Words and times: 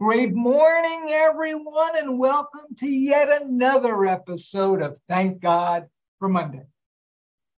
Great 0.00 0.34
morning, 0.34 1.10
everyone, 1.10 1.94
and 1.94 2.18
welcome 2.18 2.74
to 2.78 2.88
yet 2.88 3.42
another 3.42 4.06
episode 4.06 4.80
of 4.80 4.96
Thank 5.10 5.42
God 5.42 5.88
for 6.18 6.26
Monday. 6.26 6.62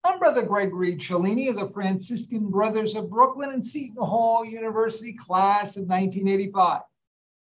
I'm 0.03 0.17
Brother 0.17 0.41
Gregory 0.41 0.97
Cellini 0.97 1.49
of 1.49 1.57
the 1.57 1.69
Franciscan 1.69 2.49
Brothers 2.49 2.95
of 2.95 3.11
Brooklyn 3.11 3.51
and 3.51 3.63
Seton 3.63 4.03
Hall 4.03 4.43
University 4.43 5.13
class 5.13 5.77
of 5.77 5.83
1985. 5.83 6.81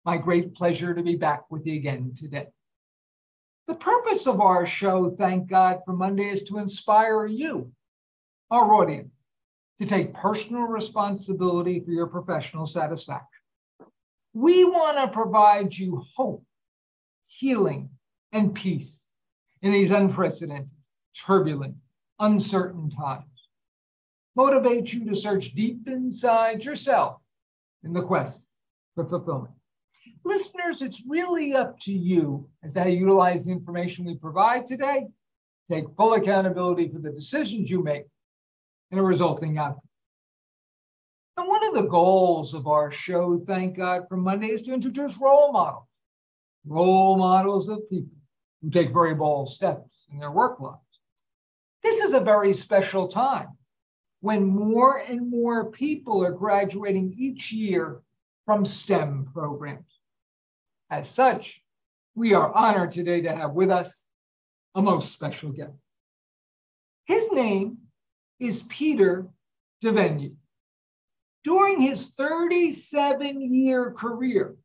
My 0.05 0.19
great 0.19 0.55
pleasure 0.55 0.95
to 0.95 1.03
be 1.03 1.17
back 1.17 1.51
with 1.51 1.67
you 1.67 1.75
again 1.75 2.13
today. 2.17 2.47
The 3.67 3.75
purpose 3.75 4.29
of 4.29 4.41
our 4.41 4.67
show, 4.67 5.11
Thank 5.11 5.49
God 5.49 5.81
for 5.85 5.95
Monday, 5.95 6.29
is 6.29 6.45
to 6.45 6.59
inspire 6.59 7.27
you, 7.27 7.73
our 8.53 8.73
audience, 8.73 9.11
to 9.81 9.87
take 9.89 10.15
personal 10.15 10.63
responsibility 10.63 11.81
for 11.81 11.91
your 11.91 12.07
professional 12.07 12.67
satisfaction. 12.67 13.36
We 14.37 14.67
want 14.67 14.99
to 14.99 15.09
provide 15.09 15.75
you 15.75 16.05
hope, 16.15 16.45
healing, 17.27 17.89
and 18.33 18.55
peace 18.55 19.07
in 19.63 19.73
these 19.73 19.91
unprecedented, 19.91 20.69
turbulent, 21.27 21.77
uncertain 22.21 22.91
times. 22.91 23.49
Motivate 24.35 24.93
you 24.93 25.07
to 25.07 25.15
search 25.15 25.55
deep 25.55 25.89
inside 25.89 26.67
yourself 26.67 27.17
in 27.83 27.95
the 27.95 28.03
quest 28.03 28.47
for 28.95 29.07
fulfillment. 29.07 29.55
Listeners, 30.23 30.83
it's 30.83 31.03
really 31.09 31.55
up 31.55 31.81
to 31.81 31.95
you 31.95 32.47
as 32.63 32.75
to 32.75 32.81
how 32.81 32.89
you 32.89 32.99
utilize 32.99 33.47
the 33.47 33.53
information 33.53 34.05
we 34.05 34.17
provide 34.17 34.67
today. 34.67 35.07
Take 35.71 35.87
full 35.97 36.13
accountability 36.13 36.91
for 36.91 36.99
the 36.99 37.11
decisions 37.11 37.71
you 37.71 37.83
make 37.83 38.05
and 38.91 39.01
a 39.01 39.03
resulting 39.03 39.57
outcome. 39.57 39.86
And 41.37 41.49
one 41.49 41.67
of 41.67 41.75
the 41.75 41.89
goals 41.89 42.55
of 42.55 42.67
our 42.67 42.91
show, 42.91 43.39
Thank 43.47 43.77
God 43.77 44.09
for 44.09 44.17
Monday, 44.17 44.49
is 44.49 44.63
to 44.63 44.73
introduce 44.73 45.19
role 45.19 45.53
models, 45.53 45.89
role 46.65 47.17
models 47.17 47.69
of 47.69 47.89
people 47.91 48.17
who 48.63 48.71
take 48.71 48.93
very 48.93 49.15
bold 49.15 49.51
steps 49.51 50.07
in 50.11 50.19
their 50.19 50.31
work 50.31 50.61
lives. 50.61 50.81
This 51.83 52.01
is 52.01 52.15
a 52.15 52.21
very 52.21 52.53
special 52.53 53.07
time 53.07 53.49
when 54.21 54.45
more 54.45 54.99
and 54.99 55.31
more 55.31 55.71
people 55.71 56.25
are 56.25 56.33
graduating 56.33 57.15
each 57.17 57.53
year 57.53 58.01
from 58.47 58.65
STEM 58.65 59.29
programs. 59.33 60.01
As 60.91 61.09
such, 61.09 61.61
we 62.15 62.33
are 62.33 62.53
honored 62.53 62.93
today 62.93 63.21
to 63.21 63.37
have 63.37 63.53
with 63.53 63.71
us 63.71 64.01
a 64.75 64.81
most 64.81 65.13
special 65.13 65.51
guest. 65.51 65.73
His 67.05 67.31
name 67.31 67.79
is 68.41 68.63
Peter 68.63 69.27
Devenny. 69.85 70.35
During 71.47 71.81
his 71.81 72.09
37 72.19 73.55
year 73.55 73.93
career, 73.93 74.57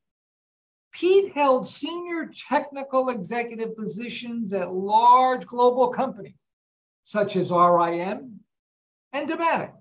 Pete 0.91 1.31
held 1.31 1.67
senior 1.67 2.31
technical 2.49 3.09
executive 3.09 3.77
positions 3.77 4.51
at 4.51 4.73
large 4.73 5.45
global 5.45 5.89
companies 5.89 6.33
such 7.03 7.35
as 7.35 7.51
RIM 7.51 8.39
and 9.13 9.29
Dematic, 9.29 9.73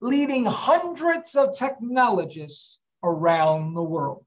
leading 0.00 0.44
hundreds 0.44 1.34
of 1.34 1.52
technologists 1.52 2.78
around 3.02 3.74
the 3.74 3.82
world. 3.82 4.24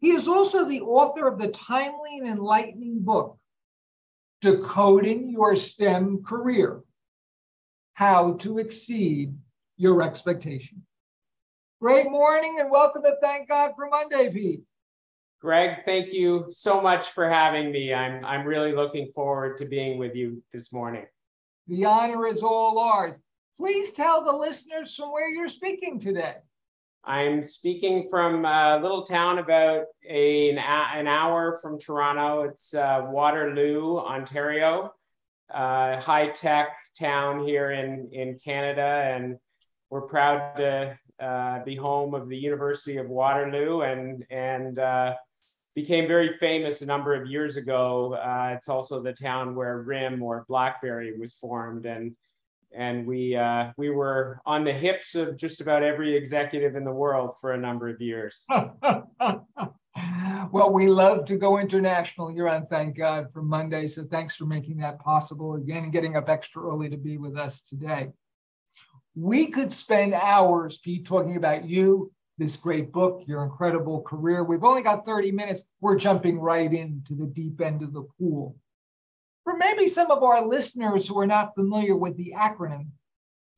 He 0.00 0.10
is 0.10 0.28
also 0.28 0.68
the 0.68 0.82
author 0.82 1.26
of 1.26 1.38
the 1.38 1.48
timely 1.48 2.18
and 2.18 2.28
enlightening 2.28 3.00
book, 3.00 3.38
Decoding 4.42 5.30
Your 5.30 5.56
STEM 5.56 6.22
Career 6.22 6.82
How 7.94 8.34
to 8.34 8.58
Exceed 8.58 9.38
Your 9.78 10.02
expectation. 10.02 10.82
Great 11.82 12.10
morning 12.10 12.56
and 12.60 12.70
welcome 12.70 13.02
to 13.02 13.16
Thank 13.20 13.48
God 13.48 13.72
for 13.76 13.88
Monday, 13.90 14.32
Pete. 14.32 14.62
Greg, 15.42 15.84
thank 15.84 16.14
you 16.14 16.46
so 16.48 16.80
much 16.80 17.10
for 17.10 17.28
having 17.28 17.70
me. 17.70 17.92
I'm, 17.92 18.24
I'm 18.24 18.46
really 18.46 18.72
looking 18.72 19.12
forward 19.14 19.58
to 19.58 19.66
being 19.66 19.98
with 19.98 20.14
you 20.14 20.42
this 20.50 20.72
morning. 20.72 21.04
The 21.68 21.84
honor 21.84 22.26
is 22.26 22.42
all 22.42 22.78
ours. 22.78 23.18
Please 23.58 23.92
tell 23.92 24.24
the 24.24 24.32
listeners 24.32 24.94
from 24.94 25.12
where 25.12 25.28
you're 25.28 25.48
speaking 25.48 25.98
today. 25.98 26.36
I'm 27.04 27.44
speaking 27.44 28.08
from 28.08 28.46
a 28.46 28.80
little 28.82 29.02
town 29.02 29.38
about 29.38 29.84
a, 30.08 30.50
an, 30.50 30.58
an 30.58 31.06
hour 31.06 31.58
from 31.60 31.78
Toronto. 31.78 32.42
It's 32.42 32.72
uh, 32.72 33.02
Waterloo, 33.04 33.98
Ontario, 33.98 34.92
uh, 35.52 36.00
high 36.00 36.30
tech 36.30 36.68
town 36.98 37.46
here 37.46 37.72
in, 37.72 38.08
in 38.12 38.38
Canada. 38.42 39.12
And 39.14 39.36
we're 39.90 40.02
proud 40.02 40.56
to 40.56 40.98
uh, 41.20 41.64
be 41.64 41.76
home 41.76 42.14
of 42.14 42.28
the 42.28 42.36
University 42.36 42.96
of 42.96 43.08
Waterloo 43.08 43.80
and, 43.82 44.24
and 44.30 44.78
uh, 44.78 45.14
became 45.74 46.08
very 46.08 46.36
famous 46.38 46.82
a 46.82 46.86
number 46.86 47.14
of 47.14 47.28
years 47.28 47.56
ago. 47.56 48.14
Uh, 48.14 48.52
it's 48.54 48.68
also 48.68 49.02
the 49.02 49.12
town 49.12 49.54
where 49.54 49.82
RIM 49.82 50.22
or 50.22 50.44
BlackBerry 50.48 51.16
was 51.18 51.34
formed. 51.34 51.86
And 51.86 52.16
and 52.74 53.06
we 53.06 53.36
uh, 53.36 53.72
we 53.76 53.90
were 53.90 54.40
on 54.44 54.64
the 54.64 54.72
hips 54.72 55.14
of 55.14 55.36
just 55.36 55.60
about 55.60 55.82
every 55.82 56.16
executive 56.16 56.76
in 56.76 56.84
the 56.84 56.92
world 56.92 57.36
for 57.40 57.52
a 57.52 57.58
number 57.58 57.88
of 57.88 58.00
years. 58.00 58.44
well, 60.52 60.72
we 60.72 60.88
love 60.88 61.24
to 61.26 61.36
go 61.36 61.58
international. 61.58 62.30
You're 62.30 62.48
on 62.48 62.66
Thank 62.66 62.96
God 62.96 63.32
for 63.32 63.42
Monday, 63.42 63.86
so 63.86 64.04
thanks 64.04 64.36
for 64.36 64.46
making 64.46 64.78
that 64.78 64.98
possible 64.98 65.54
again 65.54 65.84
and 65.84 65.92
getting 65.92 66.16
up 66.16 66.28
extra 66.28 66.62
early 66.62 66.88
to 66.90 66.96
be 66.96 67.16
with 67.18 67.36
us 67.36 67.62
today. 67.62 68.08
We 69.18 69.46
could 69.48 69.72
spend 69.72 70.12
hours, 70.12 70.78
Pete, 70.78 71.06
talking 71.06 71.36
about 71.36 71.66
you, 71.66 72.12
this 72.36 72.56
great 72.56 72.92
book, 72.92 73.22
your 73.26 73.44
incredible 73.44 74.02
career. 74.02 74.44
We've 74.44 74.62
only 74.62 74.82
got 74.82 75.06
30 75.06 75.32
minutes. 75.32 75.62
We're 75.80 75.96
jumping 75.96 76.38
right 76.38 76.70
into 76.70 77.14
the 77.14 77.26
deep 77.26 77.60
end 77.62 77.82
of 77.82 77.94
the 77.94 78.06
pool. 78.18 78.56
For 79.44 79.56
maybe 79.56 79.86
some 79.86 80.10
of 80.10 80.22
our 80.22 80.46
listeners 80.46 81.08
who 81.08 81.18
are 81.18 81.26
not 81.26 81.54
familiar 81.54 81.96
with 81.96 82.16
the 82.18 82.34
acronym, 82.36 82.88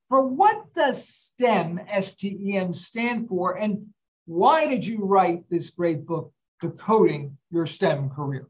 for 0.09 0.25
what 0.27 0.73
does 0.75 1.09
STEM, 1.09 1.81
S-T-E-M, 1.89 2.73
stand 2.73 3.29
for, 3.29 3.55
and 3.55 3.87
why 4.27 4.67
did 4.69 4.87
you 4.87 5.05
write 5.05 5.45
this 5.51 5.71
great 5.71 6.07
book, 6.07 6.33
Decoding 6.61 7.37
Your 7.51 7.67
STEM 7.67 8.11
Career? 8.11 8.47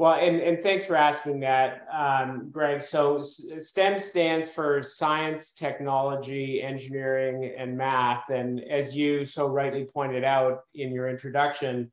Well, 0.00 0.14
and, 0.14 0.40
and 0.40 0.62
thanks 0.62 0.86
for 0.86 0.96
asking 0.96 1.40
that, 1.40 1.86
um, 1.92 2.48
Greg. 2.50 2.82
So 2.82 3.20
STEM 3.20 3.98
stands 3.98 4.48
for 4.48 4.82
science, 4.82 5.52
technology, 5.52 6.62
engineering, 6.62 7.52
and 7.54 7.76
math. 7.76 8.30
And 8.30 8.64
as 8.64 8.96
you 8.96 9.26
so 9.26 9.46
rightly 9.46 9.84
pointed 9.84 10.24
out 10.24 10.60
in 10.74 10.90
your 10.90 11.10
introduction, 11.10 11.92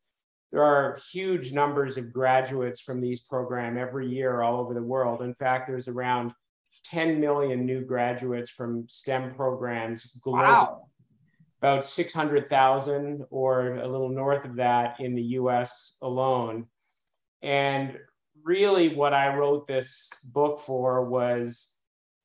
there 0.54 0.64
are 0.64 0.98
huge 1.12 1.52
numbers 1.52 1.98
of 1.98 2.14
graduates 2.14 2.80
from 2.80 3.02
these 3.02 3.20
programs 3.20 3.78
every 3.78 4.08
year 4.08 4.42
all 4.42 4.62
over 4.62 4.74
the 4.74 4.82
world. 4.82 5.22
In 5.22 5.34
fact, 5.34 5.68
there's 5.68 5.90
around 5.90 6.32
10 6.86 7.20
million 7.20 7.66
new 7.66 7.84
graduates 7.84 8.50
from 8.50 8.88
STEM 8.88 9.36
programs 9.36 10.14
globally. 10.26 10.48
Wow. 10.48 10.88
About 11.62 11.86
600,000 11.86 13.26
or 13.30 13.76
a 13.76 13.88
little 13.90 14.08
north 14.08 14.46
of 14.46 14.56
that 14.56 14.98
in 15.02 15.14
the 15.14 15.24
US 15.24 15.98
alone. 16.02 16.68
And 17.42 17.98
really, 18.44 18.96
what 18.96 19.14
I 19.14 19.36
wrote 19.36 19.68
this 19.68 20.10
book 20.24 20.60
for 20.60 21.06
was 21.06 21.74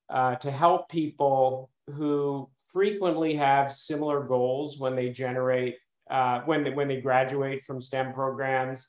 uh, 0.09 0.37
to 0.37 0.51
help 0.51 0.89
people 0.89 1.71
who 1.95 2.49
frequently 2.73 3.35
have 3.35 3.73
similar 3.73 4.23
goals 4.23 4.79
when 4.79 4.97
they 4.97 5.11
generate 5.11 5.77
uh, 6.11 6.41
when, 6.43 6.65
they, 6.65 6.71
when 6.71 6.89
they 6.89 7.01
graduate 7.01 7.63
from 7.63 7.81
STEM 7.81 8.13
programs 8.13 8.89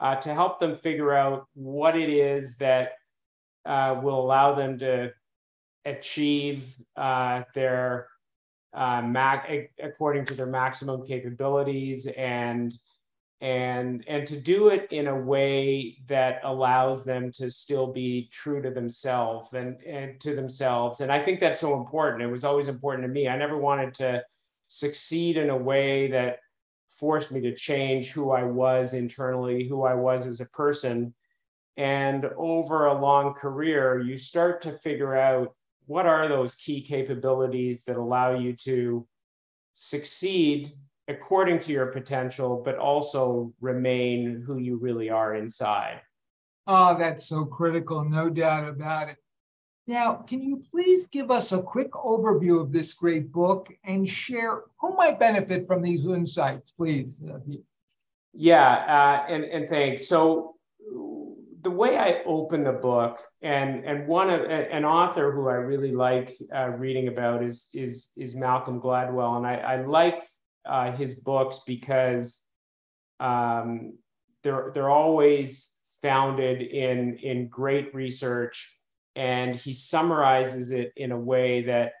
uh, 0.00 0.16
to 0.16 0.32
help 0.32 0.58
them 0.58 0.76
figure 0.76 1.12
out 1.12 1.46
what 1.54 1.96
it 1.96 2.08
is 2.08 2.56
that 2.56 2.92
uh, 3.66 4.00
will 4.02 4.20
allow 4.20 4.54
them 4.54 4.78
to 4.78 5.12
achieve 5.84 6.76
uh, 6.96 7.42
their 7.54 8.08
uh, 8.74 9.02
mac 9.02 9.50
according 9.82 10.24
to 10.24 10.34
their 10.34 10.46
maximum 10.46 11.06
capabilities 11.06 12.06
and 12.06 12.72
and 13.42 14.04
and 14.06 14.24
to 14.28 14.40
do 14.40 14.68
it 14.68 14.86
in 14.92 15.08
a 15.08 15.16
way 15.16 15.98
that 16.06 16.40
allows 16.44 17.04
them 17.04 17.32
to 17.32 17.50
still 17.50 17.92
be 17.92 18.28
true 18.30 18.62
to 18.62 18.70
themselves 18.70 19.52
and, 19.52 19.82
and 19.82 20.20
to 20.20 20.36
themselves. 20.36 21.00
And 21.00 21.10
i 21.10 21.20
think 21.20 21.40
that's 21.40 21.58
so 21.58 21.74
important. 21.76 22.22
It 22.22 22.28
was 22.28 22.44
always 22.44 22.68
important 22.68 23.04
to 23.04 23.12
me. 23.12 23.28
I 23.28 23.36
never 23.36 23.58
wanted 23.58 23.94
to 23.94 24.22
succeed 24.68 25.36
in 25.36 25.50
a 25.50 25.56
way 25.56 26.08
that 26.12 26.38
forced 26.88 27.32
me 27.32 27.40
to 27.40 27.54
change 27.54 28.12
who 28.12 28.30
I 28.30 28.44
was 28.44 28.94
internally, 28.94 29.66
who 29.66 29.82
I 29.82 29.94
was 29.94 30.24
as 30.26 30.40
a 30.40 30.46
person. 30.46 31.12
And 31.76 32.26
over 32.36 32.86
a 32.86 33.00
long 33.00 33.34
career, 33.34 34.00
you 34.00 34.16
start 34.16 34.62
to 34.62 34.72
figure 34.72 35.16
out 35.16 35.54
what 35.86 36.06
are 36.06 36.28
those 36.28 36.54
key 36.54 36.80
capabilities 36.80 37.82
that 37.84 37.96
allow 37.96 38.38
you 38.38 38.54
to 38.64 39.06
succeed 39.74 40.72
according 41.08 41.58
to 41.60 41.72
your 41.72 41.86
potential, 41.86 42.62
but 42.64 42.76
also 42.76 43.52
remain 43.60 44.42
who 44.46 44.58
you 44.58 44.76
really 44.76 45.10
are 45.10 45.34
inside. 45.34 46.00
Oh, 46.66 46.96
that's 46.96 47.26
so 47.26 47.44
critical, 47.44 48.04
no 48.04 48.30
doubt 48.30 48.68
about 48.68 49.08
it. 49.08 49.16
Now, 49.88 50.14
can 50.14 50.40
you 50.42 50.62
please 50.70 51.08
give 51.08 51.32
us 51.32 51.50
a 51.50 51.60
quick 51.60 51.90
overview 51.92 52.60
of 52.60 52.70
this 52.70 52.92
great 52.92 53.32
book 53.32 53.68
and 53.82 54.08
share 54.08 54.62
who 54.80 54.94
might 54.94 55.18
benefit 55.18 55.66
from 55.66 55.82
these 55.82 56.06
insights, 56.06 56.70
please? 56.70 57.20
Yeah, 58.32 58.70
uh, 58.70 59.32
and, 59.32 59.44
and 59.44 59.68
thanks. 59.68 60.06
So, 60.06 60.54
the 61.62 61.70
way 61.70 61.96
I 61.96 62.22
open 62.26 62.64
the 62.64 62.72
book, 62.72 63.20
and 63.40 63.84
and 63.84 64.08
one 64.08 64.30
of 64.30 64.42
an 64.50 64.84
author 64.84 65.30
who 65.30 65.48
I 65.48 65.54
really 65.54 65.92
like 65.92 66.32
uh, 66.54 66.70
reading 66.70 67.08
about 67.08 67.44
is 67.44 67.68
is 67.72 68.10
is 68.16 68.34
Malcolm 68.34 68.80
Gladwell, 68.80 69.36
and 69.36 69.46
I, 69.46 69.54
I 69.54 69.84
like 69.84 70.24
uh, 70.66 70.92
his 70.92 71.16
books 71.16 71.62
because 71.66 72.44
um, 73.20 73.94
they're 74.42 74.70
they're 74.74 74.90
always 74.90 75.74
founded 76.02 76.62
in 76.62 77.16
in 77.18 77.48
great 77.48 77.94
research. 77.94 78.76
And 79.14 79.54
he 79.54 79.74
summarizes 79.74 80.70
it 80.70 80.92
in 80.96 81.12
a 81.12 81.18
way 81.18 81.62
that 81.64 81.92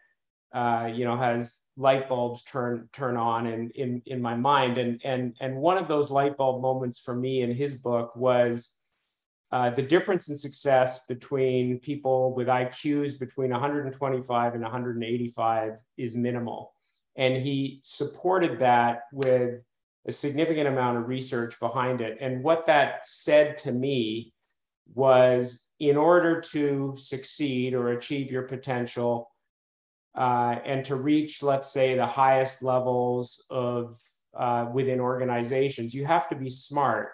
uh, 0.54 0.90
you 0.92 1.04
know 1.04 1.16
has 1.16 1.62
light 1.76 2.08
bulbs 2.08 2.42
turn 2.42 2.88
turn 2.92 3.16
on 3.16 3.46
in 3.46 3.70
in 3.70 4.02
in 4.06 4.22
my 4.22 4.34
mind. 4.34 4.78
And 4.78 5.00
and 5.04 5.36
and 5.40 5.56
one 5.56 5.78
of 5.78 5.88
those 5.88 6.10
light 6.10 6.36
bulb 6.36 6.62
moments 6.62 6.98
for 6.98 7.14
me 7.14 7.42
in 7.42 7.54
his 7.54 7.74
book 7.76 8.16
was 8.16 8.74
uh, 9.52 9.68
the 9.68 9.82
difference 9.82 10.30
in 10.30 10.36
success 10.36 11.04
between 11.06 11.78
people 11.80 12.34
with 12.34 12.48
IQs 12.48 13.18
between 13.18 13.50
125 13.50 14.54
and 14.54 14.62
185 14.62 15.72
is 15.98 16.16
minimal 16.16 16.72
and 17.16 17.36
he 17.36 17.80
supported 17.82 18.58
that 18.60 19.02
with 19.12 19.60
a 20.06 20.12
significant 20.12 20.66
amount 20.66 20.98
of 20.98 21.08
research 21.08 21.58
behind 21.60 22.00
it 22.00 22.18
and 22.20 22.42
what 22.42 22.66
that 22.66 23.06
said 23.06 23.56
to 23.58 23.70
me 23.70 24.32
was 24.94 25.66
in 25.78 25.96
order 25.96 26.40
to 26.40 26.94
succeed 26.96 27.74
or 27.74 27.92
achieve 27.92 28.30
your 28.30 28.42
potential 28.42 29.28
uh, 30.14 30.56
and 30.64 30.84
to 30.84 30.96
reach, 30.96 31.42
let's 31.42 31.72
say, 31.72 31.96
the 31.96 32.06
highest 32.06 32.62
levels 32.62 33.44
of 33.50 33.98
uh, 34.38 34.66
within 34.72 35.00
organizations, 35.00 35.94
you 35.94 36.06
have 36.06 36.28
to 36.28 36.36
be 36.36 36.50
smart, 36.50 37.10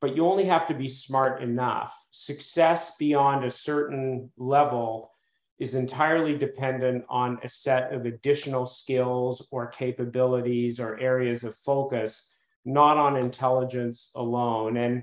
but 0.00 0.16
you 0.16 0.26
only 0.26 0.44
have 0.44 0.66
to 0.66 0.74
be 0.74 0.88
smart 0.88 1.42
enough. 1.42 1.96
Success 2.10 2.96
beyond 2.96 3.44
a 3.44 3.50
certain 3.50 4.30
level 4.36 5.10
is 5.58 5.74
entirely 5.74 6.36
dependent 6.36 7.04
on 7.08 7.38
a 7.42 7.48
set 7.48 7.92
of 7.92 8.04
additional 8.04 8.66
skills 8.66 9.46
or 9.50 9.66
capabilities 9.66 10.78
or 10.78 10.98
areas 10.98 11.44
of 11.44 11.54
focus, 11.54 12.28
not 12.64 12.98
on 12.98 13.16
intelligence 13.16 14.10
alone. 14.14 14.76
And 14.76 15.02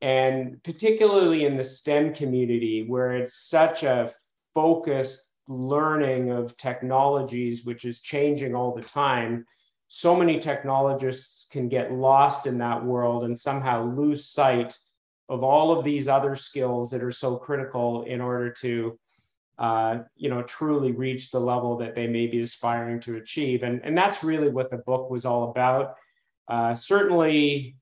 and 0.00 0.60
particularly 0.64 1.44
in 1.44 1.56
the 1.56 1.62
STEM 1.62 2.14
community, 2.14 2.84
where 2.88 3.12
it's 3.12 3.48
such 3.48 3.84
a 3.84 4.10
focused 4.52 5.30
learning 5.46 6.32
of 6.32 6.56
technologies, 6.56 7.64
which 7.64 7.84
is 7.84 8.00
changing 8.00 8.54
all 8.54 8.74
the 8.74 8.82
time, 8.82 9.46
so 9.86 10.16
many 10.16 10.40
technologists 10.40 11.46
can 11.52 11.68
get 11.68 11.92
lost 11.92 12.46
in 12.46 12.58
that 12.58 12.84
world 12.84 13.24
and 13.24 13.38
somehow 13.38 13.84
lose 13.94 14.24
sight 14.24 14.76
of 15.28 15.44
all 15.44 15.76
of 15.76 15.84
these 15.84 16.08
other 16.08 16.34
skills 16.34 16.90
that 16.90 17.02
are 17.02 17.12
so 17.12 17.36
critical 17.36 18.02
in 18.02 18.20
order 18.20 18.50
to 18.50 18.98
uh, 19.62 20.00
you 20.16 20.28
know 20.28 20.42
truly 20.42 20.92
reach 20.92 21.30
the 21.30 21.40
level 21.40 21.78
that 21.78 21.94
they 21.94 22.06
may 22.06 22.26
be 22.26 22.42
aspiring 22.42 23.00
to 23.00 23.16
achieve 23.16 23.62
and, 23.62 23.80
and 23.84 23.96
that's 23.96 24.22
really 24.22 24.50
what 24.50 24.70
the 24.70 24.78
book 24.78 25.10
was 25.10 25.24
all 25.24 25.50
about 25.50 25.94
uh, 26.48 26.74
certainly 26.74 27.76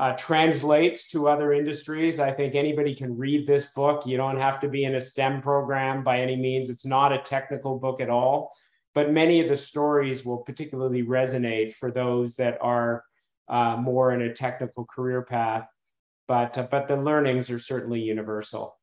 uh, 0.00 0.16
translates 0.16 1.10
to 1.10 1.28
other 1.28 1.52
industries. 1.52 2.18
I 2.18 2.32
think 2.32 2.54
anybody 2.54 2.94
can 2.94 3.18
read 3.18 3.46
this 3.46 3.66
book. 3.74 4.06
You 4.06 4.16
don't 4.16 4.38
have 4.38 4.58
to 4.60 4.68
be 4.68 4.84
in 4.84 4.94
a 4.94 5.00
STEM 5.00 5.42
program 5.42 6.02
by 6.02 6.20
any 6.20 6.36
means. 6.36 6.70
It's 6.70 6.86
not 6.86 7.12
a 7.12 7.18
technical 7.18 7.78
book 7.78 8.00
at 8.00 8.08
all, 8.08 8.50
but 8.94 9.12
many 9.12 9.42
of 9.42 9.48
the 9.48 9.56
stories 9.56 10.24
will 10.24 10.38
particularly 10.38 11.02
resonate 11.02 11.74
for 11.74 11.90
those 11.90 12.34
that 12.36 12.56
are 12.62 13.04
uh, 13.48 13.76
more 13.76 14.12
in 14.12 14.22
a 14.22 14.32
technical 14.32 14.86
career 14.86 15.20
path. 15.20 15.66
But, 16.26 16.56
uh, 16.56 16.68
but 16.70 16.88
the 16.88 16.96
learnings 16.96 17.50
are 17.50 17.58
certainly 17.58 18.00
universal. 18.00 18.79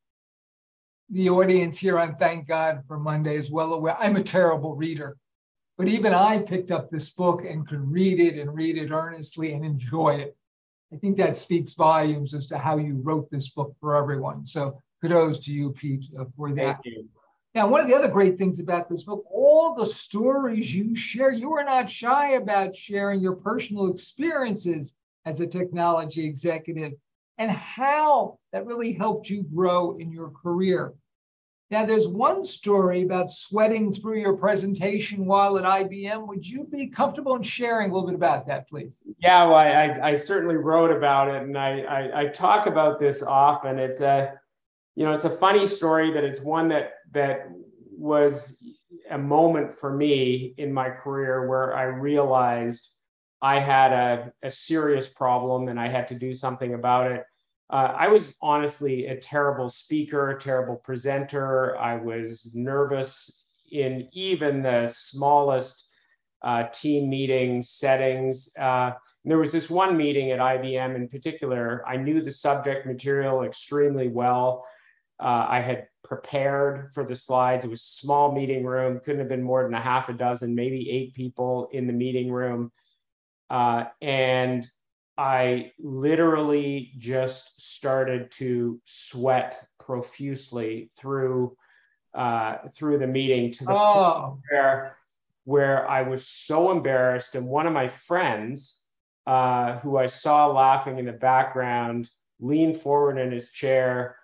The 1.10 1.30
audience 1.30 1.78
here 1.78 1.98
on 2.00 2.16
Thank 2.18 2.48
God 2.48 2.84
for 2.88 3.00
Monday 3.00 3.38
is 3.38 3.50
well 3.50 3.74
aware. 3.74 3.98
I'm 3.98 4.18
a 4.18 4.24
terrible 4.24 4.76
reader, 4.76 5.18
but 5.78 5.88
even 5.88 6.14
I 6.14 6.40
picked 6.40 6.70
up 6.70 6.90
this 6.90 7.10
book 7.10 7.44
and 7.46 7.68
could 7.68 7.90
read 7.90 8.20
it 8.20 8.38
and 8.38 8.54
read 8.54 8.78
it 8.78 8.92
earnestly 8.92 9.54
and 9.54 9.64
enjoy 9.64 10.16
it. 10.16 10.36
I 10.92 10.98
think 10.98 11.18
that 11.18 11.38
speaks 11.38 11.74
volumes 11.74 12.34
as 12.34 12.48
to 12.48 12.58
how 12.58 12.78
you 12.78 13.00
wrote 13.02 13.30
this 13.32 13.50
book 13.50 13.74
for 13.80 13.96
everyone. 13.96 14.46
So 14.46 14.78
kudos 15.02 15.40
to 15.42 15.54
you, 15.54 15.72
Pete, 15.72 16.06
uh, 16.20 16.26
for 16.36 16.52
that. 16.54 16.80
Thank 16.84 16.86
you. 16.86 17.08
Now, 17.56 17.68
one 17.68 17.82
of 17.82 17.88
the 17.88 17.96
other 17.96 18.10
great 18.10 18.38
things 18.38 18.60
about 18.60 18.90
this 18.90 19.04
book, 19.04 19.24
all 19.32 19.76
the 19.76 19.86
stories 19.86 20.74
you 20.76 20.96
share, 20.96 21.32
you 21.32 21.54
are 21.54 21.64
not 21.64 21.90
shy 21.90 22.34
about 22.34 22.76
sharing 22.76 23.22
your 23.22 23.36
personal 23.36 23.92
experiences 23.92 24.94
as 25.26 25.40
a 25.40 25.48
technology 25.48 26.26
executive 26.26 26.94
and 27.38 27.52
how 27.52 28.40
that 28.52 28.66
really 28.66 28.94
helped 28.94 29.30
you 29.30 29.44
grow 29.44 29.96
in 29.98 30.12
your 30.12 30.32
career. 30.32 30.94
Now, 31.70 31.86
there's 31.86 32.08
one 32.08 32.46
story 32.46 33.04
about 33.04 33.30
sweating 33.30 33.92
through 33.92 34.22
your 34.22 34.38
presentation 34.38 35.26
while 35.26 35.58
at 35.58 35.66
IBM. 35.66 36.26
Would 36.26 36.48
you 36.48 36.64
be 36.64 36.88
comfortable 36.88 37.36
in 37.36 37.42
sharing 37.42 37.92
a 37.92 37.94
little 37.94 38.08
bit 38.08 38.16
about 38.16 38.48
that, 38.48 38.70
please? 38.70 39.04
Yeah, 39.20 39.46
well, 39.46 39.56
I, 39.56 40.00
I 40.02 40.14
certainly 40.14 40.56
wrote 40.56 40.96
about 40.96 41.28
it, 41.28 41.44
and 41.44 41.58
I, 41.58 41.82
I, 41.82 42.22
I 42.22 42.28
talk 42.28 42.68
about 42.68 43.02
this 43.02 43.22
often. 43.22 43.80
It's 43.80 44.00
a, 44.00 44.34
you 44.96 45.04
know, 45.04 45.12
it's 45.12 45.26
a 45.26 45.30
funny 45.30 45.66
story, 45.66 46.12
but 46.12 46.24
it's 46.24 46.40
one 46.40 46.70
that 46.70 46.92
that 47.12 47.50
was 47.92 48.64
a 49.10 49.18
moment 49.18 49.74
for 49.74 49.92
me 49.92 50.54
in 50.58 50.72
my 50.72 50.90
career 50.90 51.48
where 51.48 51.76
I 51.76 51.84
realized 51.84 52.92
I 53.42 53.60
had 53.60 53.94
a, 53.94 54.34
a 54.44 54.52
serious 54.52 55.08
problem 55.08 55.68
and 55.68 55.80
I 55.80 55.90
had 55.90 56.08
to 56.10 56.16
do 56.16 56.34
something 56.34 56.74
about 56.74 57.12
it 57.12 57.24
uh, 57.70 57.94
I 57.98 58.08
was 58.08 58.34
honestly 58.42 59.08
a 59.08 59.18
terrible 59.18 59.70
speaker, 59.70 60.30
a 60.30 60.40
terrible 60.40 60.78
presenter. 60.78 61.78
I 61.78 61.98
was 61.98 62.52
nervous 62.54 63.44
in 63.72 64.08
even 64.14 64.62
the 64.62 64.88
smallest 64.88 65.90
uh, 66.42 66.64
team 66.74 67.10
meeting 67.10 67.62
settings. 67.62 68.50
Uh, 68.58 68.92
there 69.26 69.38
was 69.38 69.52
this 69.52 69.70
one 69.70 69.98
meeting 69.98 70.32
at 70.32 70.40
IBM 70.40 70.96
in 70.96 71.10
particular. 71.10 71.84
I 71.86 71.98
knew 71.98 72.22
the 72.22 72.32
subject 72.32 72.86
material 72.86 73.44
extremely 73.44 74.08
well. 74.08 74.66
Uh, 75.20 75.48
I 75.50 75.60
had 75.60 75.88
prepared 76.06 76.94
for 76.94 77.04
the 77.04 77.16
slides. 77.16 77.66
It 77.66 77.70
was 77.70 77.82
a 77.82 78.02
small 78.02 78.34
meeting 78.34 78.64
room, 78.64 79.02
couldn't 79.04 79.20
have 79.20 79.28
been 79.28 79.44
more 79.44 79.64
than 79.64 79.74
a 79.74 79.82
half 79.82 80.08
a 80.08 80.14
dozen, 80.14 80.56
maybe 80.56 80.90
eight 80.90 81.16
people 81.16 81.70
in 81.74 81.86
the 81.86 81.92
meeting 81.92 82.32
room. 82.32 82.72
Uh, 83.50 83.86
and 84.02 84.70
I 85.18 85.72
literally 85.80 86.92
just 86.98 87.60
started 87.60 88.32
to 88.34 88.80
sweat 88.86 89.60
profusely 89.80 90.92
through 90.98 91.56
uh, 92.14 92.58
through 92.74 92.98
the 92.98 93.08
meeting 93.08 93.52
to 93.52 93.66
the 93.66 93.72
oh. 93.72 94.22
point 94.30 94.42
where 94.50 94.98
where 95.46 95.90
I 95.90 96.02
was 96.02 96.28
so 96.28 96.72
embarrassed, 96.72 97.36
and 97.36 97.48
one 97.48 97.68
of 97.68 97.74
my 97.74 97.88
friends 97.88 98.82
uh, 99.26 99.80
who 99.80 99.98
I 99.98 100.06
saw 100.06 100.48
laughing 100.48 101.00
in 101.00 101.06
the 101.06 101.14
background 101.14 102.10
leaned 102.40 102.78
forward 102.78 103.18
in 103.18 103.32
his 103.32 103.50
chair 103.50 104.18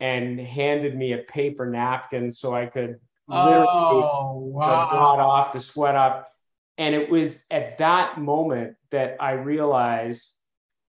and 0.00 0.38
handed 0.38 0.96
me 0.96 1.12
a 1.12 1.18
paper 1.18 1.66
napkin 1.66 2.32
so 2.32 2.54
I 2.54 2.66
could 2.66 2.98
literally 3.28 3.66
oh, 3.68 4.50
wow. 4.52 4.88
blot 4.90 5.20
off 5.20 5.52
the 5.52 5.60
sweat 5.60 5.94
up. 5.94 6.32
And 6.76 6.94
it 6.94 7.10
was 7.10 7.44
at 7.50 7.78
that 7.78 8.20
moment 8.20 8.76
that 8.90 9.16
I 9.20 9.32
realized 9.32 10.32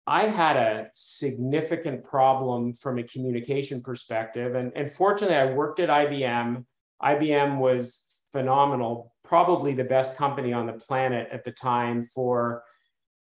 I 0.08 0.28
had 0.28 0.56
a 0.56 0.90
significant 0.94 2.04
problem 2.04 2.74
from 2.74 3.00
a 3.00 3.04
communication 3.04 3.82
perspective. 3.82 4.56
And, 4.56 4.72
and 4.76 4.92
fortunately, 4.92 5.38
I 5.38 5.52
worked 5.54 5.80
at 5.80 5.90
IBM. 5.90 6.64
IBM 7.02 7.58
was 7.58 8.22
phenomenal, 8.32 9.14
probably 9.24 9.74
the 9.74 9.84
best 9.84 10.16
company 10.16 10.54
on 10.54 10.68
the 10.68 10.74
planet 10.74 11.28
at 11.32 11.44
the 11.44 11.52
time 11.52 12.04
for 12.04 12.64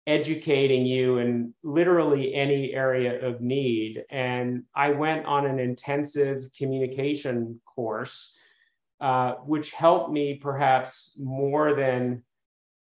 educating 0.06 0.84
you 0.84 1.18
in 1.18 1.54
literally 1.62 2.34
any 2.34 2.72
area 2.72 3.24
of 3.24 3.40
need. 3.40 4.04
And 4.10 4.64
I 4.74 4.90
went 4.90 5.26
on 5.26 5.46
an 5.46 5.60
intensive 5.60 6.48
communication 6.56 7.60
course, 7.64 8.36
uh, 9.00 9.34
which 9.44 9.72
helped 9.72 10.10
me 10.10 10.34
perhaps 10.34 11.16
more 11.20 11.74
than 11.76 12.24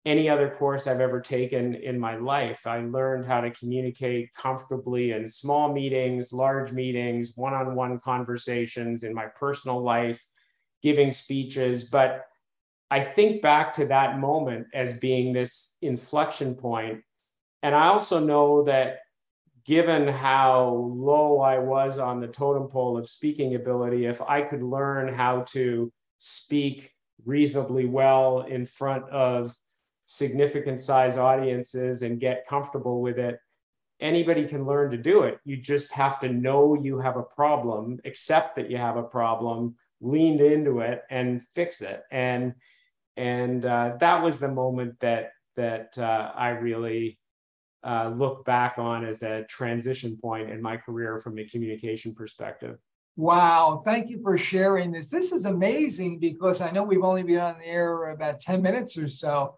any 0.05 0.29
other 0.29 0.49
course 0.51 0.85
I've 0.85 1.01
ever 1.01 1.19
taken 1.19 1.73
in 1.75 1.99
my 1.99 2.15
life. 2.15 2.67
I 2.67 2.79
learned 2.81 3.25
how 3.25 3.41
to 3.41 3.49
communicate 3.49 4.33
comfortably 4.35 5.11
in 5.11 5.27
small 5.27 5.73
meetings, 5.73 6.31
large 6.31 6.71
meetings, 6.71 7.31
one 7.35 7.55
on 7.55 7.75
one 7.75 7.99
conversations 7.99 9.03
in 9.03 9.13
my 9.13 9.25
personal 9.25 9.81
life, 9.81 10.23
giving 10.83 11.11
speeches. 11.11 11.85
But 11.85 12.25
I 12.91 13.01
think 13.01 13.41
back 13.41 13.73
to 13.75 13.85
that 13.87 14.19
moment 14.19 14.67
as 14.75 14.99
being 14.99 15.33
this 15.33 15.75
inflection 15.81 16.53
point. 16.53 17.01
And 17.63 17.73
I 17.73 17.87
also 17.87 18.19
know 18.19 18.63
that 18.65 18.99
given 19.65 20.07
how 20.07 20.91
low 20.93 21.39
I 21.39 21.57
was 21.57 21.97
on 21.97 22.19
the 22.19 22.27
totem 22.27 22.67
pole 22.67 22.95
of 22.95 23.09
speaking 23.09 23.55
ability, 23.55 24.05
if 24.05 24.21
I 24.21 24.43
could 24.43 24.61
learn 24.61 25.11
how 25.11 25.41
to 25.49 25.91
speak 26.19 26.91
reasonably 27.25 27.85
well 27.85 28.41
in 28.41 28.67
front 28.67 29.09
of 29.09 29.55
significant 30.05 30.79
size 30.79 31.17
audiences 31.17 32.01
and 32.01 32.19
get 32.19 32.47
comfortable 32.47 33.01
with 33.01 33.17
it, 33.17 33.39
anybody 33.99 34.47
can 34.47 34.65
learn 34.65 34.91
to 34.91 34.97
do 34.97 35.23
it. 35.23 35.39
You 35.45 35.57
just 35.57 35.91
have 35.93 36.19
to 36.19 36.29
know 36.29 36.75
you 36.75 36.99
have 36.99 37.17
a 37.17 37.23
problem, 37.23 37.99
accept 38.05 38.55
that 38.57 38.69
you 38.69 38.77
have 38.77 38.97
a 38.97 39.03
problem, 39.03 39.75
lean 40.01 40.39
into 40.39 40.79
it, 40.79 41.03
and 41.09 41.43
fix 41.55 41.81
it. 41.81 42.03
And 42.11 42.53
and 43.17 43.65
uh, 43.65 43.93
that 43.99 44.21
was 44.21 44.39
the 44.39 44.51
moment 44.51 44.99
that 44.99 45.31
that 45.55 45.97
uh, 45.97 46.31
I 46.35 46.49
really 46.49 47.17
uh, 47.85 48.09
look 48.09 48.43
back 48.45 48.77
on 48.77 49.05
as 49.05 49.21
a 49.21 49.45
transition 49.45 50.17
point 50.21 50.49
in 50.49 50.61
my 50.61 50.75
career 50.75 51.19
from 51.19 51.37
a 51.39 51.45
communication 51.45 52.13
perspective. 52.13 52.77
Wow, 53.15 53.81
thank 53.85 54.09
you 54.09 54.21
for 54.21 54.37
sharing 54.37 54.91
this. 54.91 55.09
This 55.09 55.31
is 55.31 55.45
amazing 55.45 56.19
because 56.19 56.59
I 56.59 56.71
know 56.71 56.83
we've 56.83 57.03
only 57.03 57.23
been 57.23 57.39
on 57.39 57.59
the 57.59 57.65
air 57.65 58.09
about 58.09 58.41
10 58.41 58.61
minutes 58.61 58.97
or 58.97 59.07
so, 59.07 59.57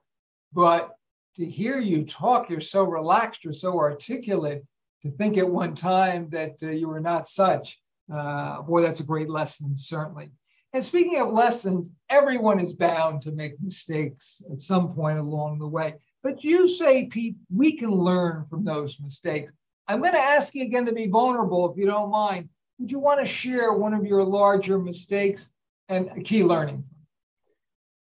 but 0.54 0.92
to 1.36 1.46
hear 1.46 1.80
you 1.80 2.04
talk, 2.04 2.50
you're 2.50 2.60
so 2.62 2.84
relaxed, 2.84 3.44
you're 3.44 3.54
so 3.54 3.78
articulate. 3.78 4.64
To 5.04 5.12
think 5.12 5.38
at 5.38 5.48
one 5.48 5.76
time 5.76 6.28
that 6.32 6.56
uh, 6.64 6.72
you 6.72 6.88
were 6.88 7.00
not 7.00 7.28
such, 7.28 7.80
uh, 8.12 8.64
boy, 8.64 8.82
that's 8.82 9.00
a 9.00 9.04
great 9.04 9.30
lesson, 9.30 9.78
certainly. 9.78 10.32
And 10.74 10.84
speaking 10.84 11.20
of 11.20 11.32
lessons, 11.32 11.92
everyone 12.10 12.60
is 12.60 12.74
bound 12.74 13.22
to 13.22 13.32
make 13.32 13.62
mistakes 13.62 14.42
at 14.52 14.60
some 14.60 14.94
point 14.94 15.20
along 15.20 15.60
the 15.60 15.68
way. 15.68 15.96
But 16.24 16.44
you 16.44 16.68
say, 16.68 17.06
Pete, 17.06 17.36
we 17.54 17.78
can 17.78 17.92
learn 17.92 18.46
from 18.50 18.66
those 18.66 19.00
mistakes. 19.00 19.52
I'm 19.88 20.02
going 20.02 20.14
to 20.14 20.20
ask 20.20 20.54
you 20.56 20.64
again 20.64 20.86
to 20.88 20.92
be 20.92 21.08
vulnerable, 21.08 21.72
if 21.72 21.78
you 21.78 21.86
don't 21.86 22.12
mind. 22.12 22.50
Would 22.80 22.92
you 22.92 23.00
want 23.00 23.20
to 23.20 23.26
share 23.26 23.74
one 23.74 23.94
of 23.94 24.06
your 24.06 24.24
larger 24.24 24.78
mistakes 24.78 25.52
and 25.88 26.10
a 26.16 26.22
key 26.22 26.44
learning? 26.44 26.84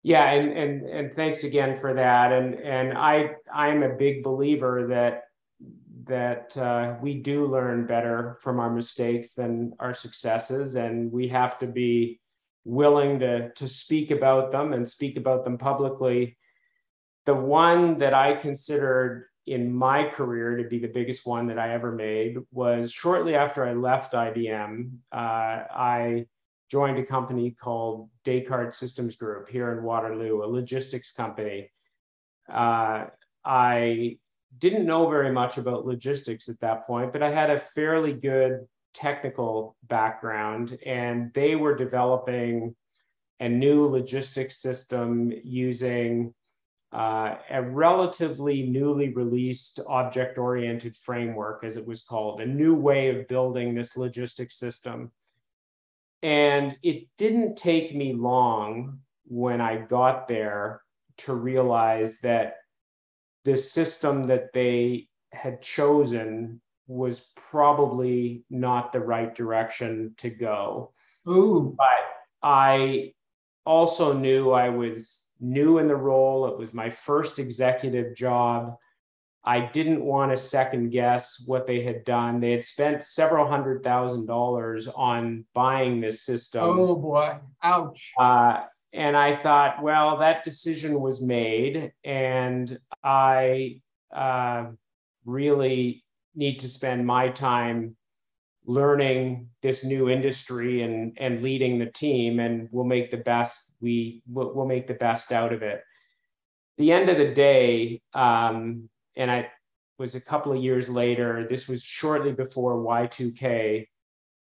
Yeah, 0.03 0.31
and 0.31 0.57
and 0.57 0.85
and 0.87 1.13
thanks 1.13 1.43
again 1.43 1.75
for 1.75 1.93
that. 1.93 2.31
And 2.31 2.55
and 2.55 2.97
I 2.97 3.35
I'm 3.53 3.83
a 3.83 3.95
big 3.95 4.23
believer 4.23 4.87
that 4.87 5.23
that 6.05 6.57
uh, 6.57 6.95
we 7.01 7.19
do 7.19 7.45
learn 7.45 7.85
better 7.85 8.37
from 8.41 8.59
our 8.59 8.71
mistakes 8.71 9.33
than 9.33 9.73
our 9.79 9.93
successes, 9.93 10.75
and 10.75 11.11
we 11.11 11.27
have 11.27 11.59
to 11.59 11.67
be 11.67 12.19
willing 12.65 13.19
to 13.19 13.51
to 13.53 13.67
speak 13.67 14.09
about 14.11 14.51
them 14.51 14.73
and 14.73 14.89
speak 14.89 15.17
about 15.17 15.43
them 15.43 15.57
publicly. 15.57 16.37
The 17.25 17.35
one 17.35 17.99
that 17.99 18.15
I 18.15 18.33
considered 18.35 19.27
in 19.45 19.71
my 19.71 20.07
career 20.09 20.57
to 20.57 20.63
be 20.67 20.79
the 20.79 20.87
biggest 20.87 21.27
one 21.27 21.47
that 21.47 21.59
I 21.59 21.73
ever 21.73 21.91
made 21.91 22.37
was 22.51 22.91
shortly 22.91 23.35
after 23.35 23.65
I 23.65 23.73
left 23.73 24.13
IBM. 24.13 24.91
Uh, 25.11 25.15
I 25.15 26.25
joined 26.71 26.97
a 26.97 27.05
company 27.05 27.51
called 27.51 28.09
Descartes 28.23 28.77
Systems 28.77 29.17
Group 29.17 29.49
here 29.49 29.73
in 29.73 29.83
Waterloo, 29.83 30.41
a 30.41 30.47
logistics 30.47 31.11
company. 31.11 31.69
Uh, 32.49 33.07
I 33.43 34.17
didn't 34.57 34.85
know 34.85 35.09
very 35.09 35.33
much 35.33 35.57
about 35.57 35.85
logistics 35.85 36.47
at 36.47 36.61
that 36.61 36.87
point, 36.87 37.11
but 37.11 37.21
I 37.21 37.29
had 37.29 37.49
a 37.49 37.59
fairly 37.59 38.13
good 38.13 38.61
technical 38.93 39.75
background, 39.83 40.77
and 40.85 41.33
they 41.33 41.55
were 41.55 41.75
developing 41.75 42.73
a 43.41 43.49
new 43.49 43.87
logistics 43.87 44.61
system 44.61 45.33
using 45.43 46.33
uh, 46.93 47.35
a 47.49 47.61
relatively 47.61 48.63
newly 48.63 49.09
released 49.09 49.81
object 49.87 50.37
oriented 50.37 50.95
framework, 50.95 51.65
as 51.65 51.75
it 51.75 51.85
was 51.85 52.01
called, 52.03 52.39
a 52.39 52.45
new 52.45 52.73
way 52.73 53.09
of 53.09 53.27
building 53.27 53.75
this 53.75 53.97
logistics 53.97 54.57
system. 54.57 55.11
And 56.23 56.77
it 56.83 57.07
didn't 57.17 57.55
take 57.55 57.95
me 57.95 58.13
long 58.13 58.99
when 59.25 59.61
I 59.61 59.77
got 59.77 60.27
there 60.27 60.81
to 61.17 61.33
realize 61.33 62.19
that 62.19 62.55
the 63.43 63.57
system 63.57 64.27
that 64.27 64.53
they 64.53 65.07
had 65.31 65.61
chosen 65.61 66.61
was 66.87 67.31
probably 67.35 68.43
not 68.49 68.91
the 68.91 68.99
right 68.99 69.33
direction 69.33 70.13
to 70.17 70.29
go. 70.29 70.91
Ooh. 71.27 71.73
But 71.77 71.87
I 72.43 73.13
also 73.65 74.13
knew 74.13 74.51
I 74.51 74.69
was 74.69 75.27
new 75.39 75.77
in 75.77 75.87
the 75.87 75.95
role. 75.95 76.47
It 76.47 76.57
was 76.57 76.73
my 76.73 76.89
first 76.89 77.39
executive 77.39 78.15
job. 78.15 78.75
I 79.43 79.59
didn't 79.59 80.03
want 80.03 80.31
to 80.31 80.37
second 80.37 80.91
guess 80.91 81.43
what 81.45 81.65
they 81.65 81.81
had 81.81 82.03
done. 82.03 82.39
They 82.39 82.51
had 82.51 82.63
spent 82.63 83.03
several 83.03 83.47
hundred 83.47 83.83
thousand 83.83 84.27
dollars 84.27 84.87
on 84.87 85.45
buying 85.53 85.99
this 85.99 86.23
system. 86.23 86.63
Oh 86.63 86.95
boy, 86.95 87.39
ouch. 87.63 88.11
Uh, 88.19 88.61
and 88.93 89.17
I 89.17 89.37
thought, 89.37 89.81
well, 89.81 90.17
that 90.17 90.43
decision 90.43 90.99
was 90.99 91.23
made, 91.23 91.91
and 92.03 92.77
I 93.03 93.81
uh, 94.13 94.65
really 95.25 96.03
need 96.35 96.59
to 96.59 96.67
spend 96.67 97.05
my 97.05 97.29
time 97.29 97.95
learning 98.65 99.49
this 99.63 99.83
new 99.83 100.07
industry 100.09 100.83
and 100.83 101.17
and 101.17 101.41
leading 101.41 101.79
the 101.79 101.87
team, 101.87 102.39
and 102.39 102.69
we'll 102.71 102.85
make 102.85 103.09
the 103.09 103.17
best 103.17 103.73
we 103.81 104.21
we'll, 104.27 104.53
we'll 104.53 104.67
make 104.67 104.87
the 104.87 104.93
best 104.93 105.31
out 105.31 105.51
of 105.51 105.63
it. 105.63 105.83
The 106.77 106.91
end 106.91 107.09
of 107.09 107.17
the 107.17 107.33
day, 107.33 108.01
um, 108.13 108.89
and 109.21 109.29
I 109.29 109.51
was 109.99 110.15
a 110.15 110.21
couple 110.21 110.51
of 110.51 110.63
years 110.63 110.89
later. 110.89 111.45
This 111.47 111.67
was 111.67 111.83
shortly 111.83 112.31
before 112.31 112.83
Y2K. 112.83 113.87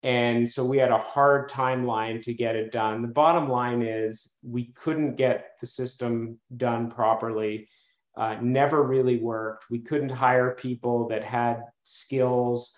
And 0.03 0.49
so 0.49 0.63
we 0.63 0.77
had 0.77 0.91
a 0.91 0.97
hard 0.97 1.49
timeline 1.49 2.21
to 2.23 2.33
get 2.33 2.55
it 2.55 2.71
done. 2.71 3.01
The 3.01 3.09
bottom 3.09 3.49
line 3.49 3.81
is 3.81 4.35
we 4.41 4.71
couldn't 4.73 5.17
get 5.17 5.51
the 5.59 5.67
system 5.67 6.39
done 6.55 6.89
properly. 6.89 7.67
Uh, 8.15 8.37
never 8.41 8.83
really 8.83 9.17
worked. 9.17 9.65
We 9.69 9.79
couldn't 9.79 10.09
hire 10.09 10.51
people 10.51 11.09
that 11.09 11.25
had 11.25 11.63
skills. 11.83 12.77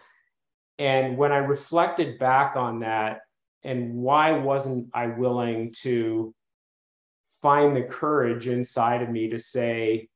And 0.79 1.17
when 1.17 1.31
I 1.31 1.37
reflected 1.37 2.17
back 2.17 2.55
on 2.55 2.79
that, 2.79 3.19
and 3.63 3.93
why 3.93 4.31
wasn't 4.31 4.89
I 4.91 5.07
willing 5.07 5.71
to 5.81 6.33
find 7.43 7.75
the 7.75 7.83
courage 7.83 8.47
inside 8.47 9.03
of 9.03 9.09
me 9.09 9.29
to 9.29 9.39
say, 9.39 10.09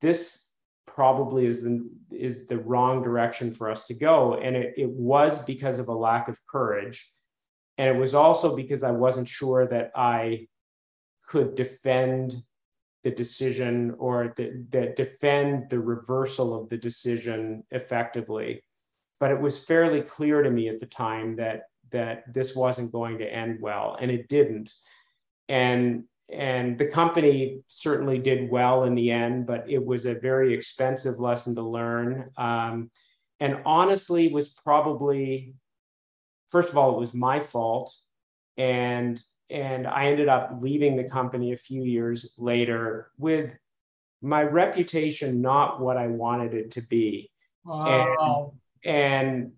this 0.00 0.48
probably 0.86 1.46
is 1.46 1.62
the, 1.62 1.88
is 2.10 2.46
the 2.46 2.58
wrong 2.58 3.02
direction 3.02 3.50
for 3.50 3.70
us 3.70 3.84
to 3.84 3.94
go. 3.94 4.34
And 4.34 4.56
it, 4.56 4.74
it 4.76 4.90
was 4.90 5.42
because 5.44 5.78
of 5.78 5.88
a 5.88 5.94
lack 5.94 6.28
of 6.28 6.38
courage. 6.46 7.10
And 7.78 7.88
it 7.88 7.98
was 7.98 8.14
also 8.14 8.54
because 8.54 8.82
I 8.84 8.92
wasn't 8.92 9.28
sure 9.28 9.66
that 9.66 9.90
I 9.96 10.46
could 11.26 11.54
defend 11.54 12.36
the 13.02 13.10
decision 13.10 13.94
or 13.98 14.34
the 14.36 14.64
defend 14.96 15.68
the 15.68 15.78
reversal 15.78 16.54
of 16.58 16.68
the 16.70 16.76
decision 16.76 17.62
effectively. 17.70 18.62
But 19.20 19.30
it 19.30 19.40
was 19.40 19.58
fairly 19.58 20.00
clear 20.00 20.42
to 20.42 20.50
me 20.50 20.68
at 20.68 20.80
the 20.80 20.86
time 20.86 21.36
that 21.36 21.64
that 21.90 22.32
this 22.32 22.56
wasn't 22.56 22.92
going 22.92 23.18
to 23.18 23.32
end 23.32 23.60
well, 23.60 23.96
and 24.00 24.10
it 24.10 24.28
didn't. 24.28 24.72
And 25.48 26.04
and 26.32 26.78
the 26.78 26.86
company 26.86 27.60
certainly 27.68 28.18
did 28.18 28.50
well 28.50 28.84
in 28.84 28.94
the 28.94 29.10
end, 29.10 29.46
but 29.46 29.68
it 29.68 29.84
was 29.84 30.06
a 30.06 30.14
very 30.14 30.54
expensive 30.54 31.20
lesson 31.20 31.54
to 31.54 31.62
learn. 31.62 32.30
Um, 32.36 32.90
and 33.40 33.58
honestly, 33.66 34.28
was 34.28 34.48
probably 34.48 35.54
first 36.48 36.70
of 36.70 36.78
all, 36.78 36.94
it 36.94 37.00
was 37.00 37.14
my 37.14 37.40
fault, 37.40 37.94
and 38.56 39.22
and 39.50 39.86
I 39.86 40.06
ended 40.06 40.28
up 40.28 40.58
leaving 40.60 40.96
the 40.96 41.08
company 41.08 41.52
a 41.52 41.56
few 41.56 41.82
years 41.82 42.34
later 42.38 43.10
with 43.18 43.50
my 44.22 44.42
reputation 44.42 45.42
not 45.42 45.80
what 45.80 45.98
I 45.98 46.06
wanted 46.06 46.54
it 46.54 46.70
to 46.72 46.80
be. 46.80 47.30
Wow. 47.64 48.54
And, 48.84 48.94
and 48.94 49.52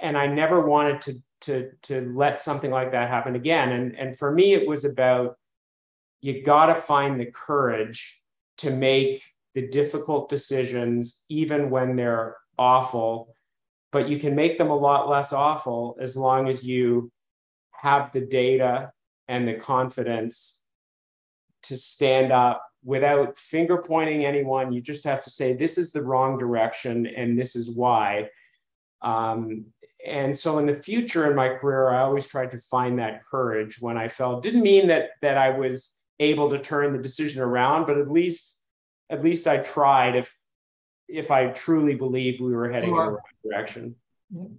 and 0.00 0.16
I 0.16 0.26
never 0.26 0.66
wanted 0.66 1.02
to 1.02 1.22
to 1.42 1.70
to 1.82 2.12
let 2.14 2.40
something 2.40 2.70
like 2.70 2.92
that 2.92 3.10
happen 3.10 3.34
again. 3.34 3.72
And 3.72 3.96
and 3.98 4.16
for 4.16 4.32
me, 4.32 4.54
it 4.54 4.66
was 4.66 4.84
about 4.84 5.36
you 6.20 6.42
got 6.42 6.66
to 6.66 6.74
find 6.74 7.20
the 7.20 7.26
courage 7.26 8.20
to 8.58 8.70
make 8.70 9.22
the 9.54 9.68
difficult 9.68 10.28
decisions, 10.28 11.24
even 11.28 11.70
when 11.70 11.96
they're 11.96 12.36
awful. 12.58 13.34
But 13.92 14.08
you 14.08 14.18
can 14.18 14.34
make 14.34 14.58
them 14.58 14.70
a 14.70 14.76
lot 14.76 15.08
less 15.08 15.32
awful 15.32 15.96
as 16.00 16.16
long 16.16 16.48
as 16.48 16.62
you 16.62 17.10
have 17.72 18.12
the 18.12 18.20
data 18.20 18.92
and 19.28 19.46
the 19.46 19.54
confidence 19.54 20.60
to 21.64 21.76
stand 21.76 22.32
up 22.32 22.62
without 22.84 23.38
finger 23.38 23.78
pointing 23.78 24.24
anyone. 24.24 24.72
You 24.72 24.80
just 24.80 25.04
have 25.04 25.22
to 25.24 25.30
say, 25.30 25.54
this 25.54 25.78
is 25.78 25.92
the 25.92 26.02
wrong 26.02 26.38
direction 26.38 27.06
and 27.06 27.38
this 27.38 27.56
is 27.56 27.70
why. 27.70 28.28
Um, 29.02 29.66
and 30.06 30.36
so 30.36 30.58
in 30.58 30.66
the 30.66 30.74
future 30.74 31.28
in 31.28 31.36
my 31.36 31.48
career, 31.48 31.90
I 31.90 32.02
always 32.02 32.26
tried 32.26 32.52
to 32.52 32.58
find 32.58 32.98
that 32.98 33.24
courage 33.24 33.80
when 33.80 33.96
I 33.96 34.08
felt 34.08 34.42
didn't 34.42 34.62
mean 34.62 34.86
that 34.88 35.10
that 35.20 35.36
I 35.36 35.50
was 35.50 35.95
able 36.18 36.50
to 36.50 36.58
turn 36.58 36.92
the 36.92 37.02
decision 37.02 37.42
around, 37.42 37.86
but 37.86 37.98
at 37.98 38.10
least 38.10 38.58
at 39.10 39.22
least 39.22 39.46
I 39.46 39.58
tried. 39.58 40.16
If 40.16 40.36
if 41.08 41.30
I 41.30 41.48
truly 41.48 41.94
believed 41.94 42.40
we 42.40 42.54
were 42.54 42.70
heading 42.70 42.90
in 42.90 42.96
the 42.96 43.02
right 43.02 43.22
direction. 43.44 43.94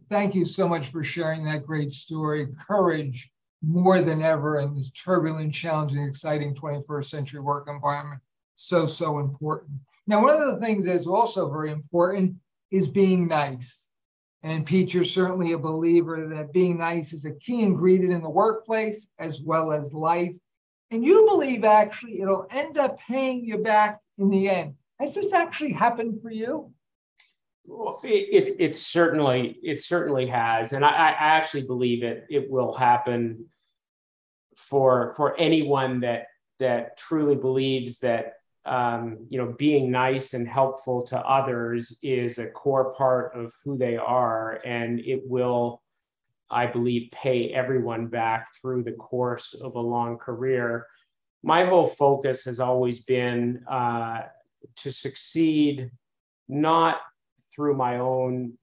Thank 0.10 0.34
you 0.34 0.46
so 0.46 0.68
much 0.68 0.88
for 0.88 1.04
sharing 1.04 1.44
that 1.46 1.66
great 1.66 1.92
story. 1.92 2.48
Courage 2.68 3.30
more 3.62 4.02
than 4.02 4.22
ever 4.22 4.60
in 4.60 4.76
this 4.76 4.92
turbulent, 4.92 5.54
challenging, 5.54 6.04
exciting 6.04 6.56
21st 6.56 7.06
century 7.06 7.42
work 7.42 7.68
environment. 7.68 8.22
So, 8.56 8.86
so 8.86 9.20
important. 9.20 9.72
Now, 10.08 10.24
one 10.24 10.42
of 10.42 10.54
the 10.54 10.66
things 10.66 10.86
that's 10.86 11.08
also 11.08 11.52
very 11.52 11.72
important 11.72 12.36
is 12.72 12.88
being 12.88 13.28
nice. 13.28 13.88
And 14.44 14.66
Pete, 14.66 14.94
you're 14.94 15.04
certainly 15.04 15.52
a 15.52 15.58
believer 15.58 16.28
that 16.34 16.54
being 16.54 16.78
nice 16.78 17.12
is 17.12 17.26
a 17.26 17.34
key 17.34 17.62
ingredient 17.62 18.14
in 18.14 18.22
the 18.22 18.30
workplace 18.30 19.08
as 19.20 19.42
well 19.42 19.72
as 19.72 19.92
life. 19.94 20.34
And 20.92 21.04
you 21.04 21.26
believe 21.28 21.64
actually 21.64 22.22
it'll 22.22 22.48
end 22.50 22.78
up 22.78 22.98
paying 23.00 23.44
you 23.44 23.58
back 23.58 24.00
in 24.18 24.30
the 24.30 24.50
end. 24.50 24.76
Has 25.00 25.14
this 25.14 25.34
actually 25.34 25.74
happened 25.74 26.22
for 26.22 26.32
you? 26.32 26.72
Well, 27.66 28.00
it, 28.04 28.08
it, 28.50 28.56
it 28.60 28.76
certainly 28.78 29.58
it 29.62 29.82
certainly 29.82 30.26
has, 30.28 30.72
and 30.72 30.86
I, 30.86 30.90
I 30.90 31.10
actually 31.20 31.66
believe 31.66 32.02
it 32.02 32.26
it 32.30 32.50
will 32.50 32.74
happen 32.74 33.46
for 34.56 35.14
for 35.18 35.38
anyone 35.38 36.00
that 36.00 36.28
that 36.60 36.98
truly 36.98 37.36
believes 37.36 38.00
that 38.00 38.36
um, 38.66 39.28
you 39.30 39.38
know 39.38 39.54
being 39.58 39.92
nice 39.92 40.34
and 40.34 40.48
helpful 40.48 41.04
to 41.08 41.18
others 41.20 41.98
is 42.02 42.38
a 42.38 42.48
core 42.48 42.94
part 42.94 43.36
of 43.36 43.54
who 43.66 43.78
they 43.78 43.98
are, 43.98 44.62
and 44.66 45.02
it 45.02 45.22
will, 45.26 45.82
I 46.50 46.68
believe, 46.68 47.12
pay 47.12 47.50
everyone 47.50 48.08
back 48.08 48.48
through 48.56 48.84
the 48.84 48.94
course 48.94 49.54
of 49.54 49.76
a 49.76 49.80
long 49.80 50.18
career. 50.18 50.88
My 51.44 51.66
whole 51.66 51.88
focus 51.88 52.44
has 52.46 52.60
always 52.60 53.00
been 53.00 53.64
uh, 53.70 54.24
to 54.78 54.92
succeed, 54.92 55.92
not 56.48 56.98
through 57.54 57.76
my 57.76 58.00
own 58.00 58.54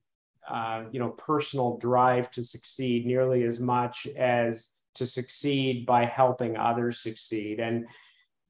uh, 0.48 0.84
you 0.92 1.00
know 1.00 1.10
personal 1.10 1.78
drive 1.78 2.30
to 2.30 2.44
succeed 2.44 3.06
nearly 3.06 3.44
as 3.44 3.60
much 3.60 4.06
as 4.16 4.74
to 4.94 5.06
succeed 5.06 5.86
by 5.86 6.04
helping 6.04 6.56
others 6.56 7.02
succeed 7.02 7.60
and 7.60 7.86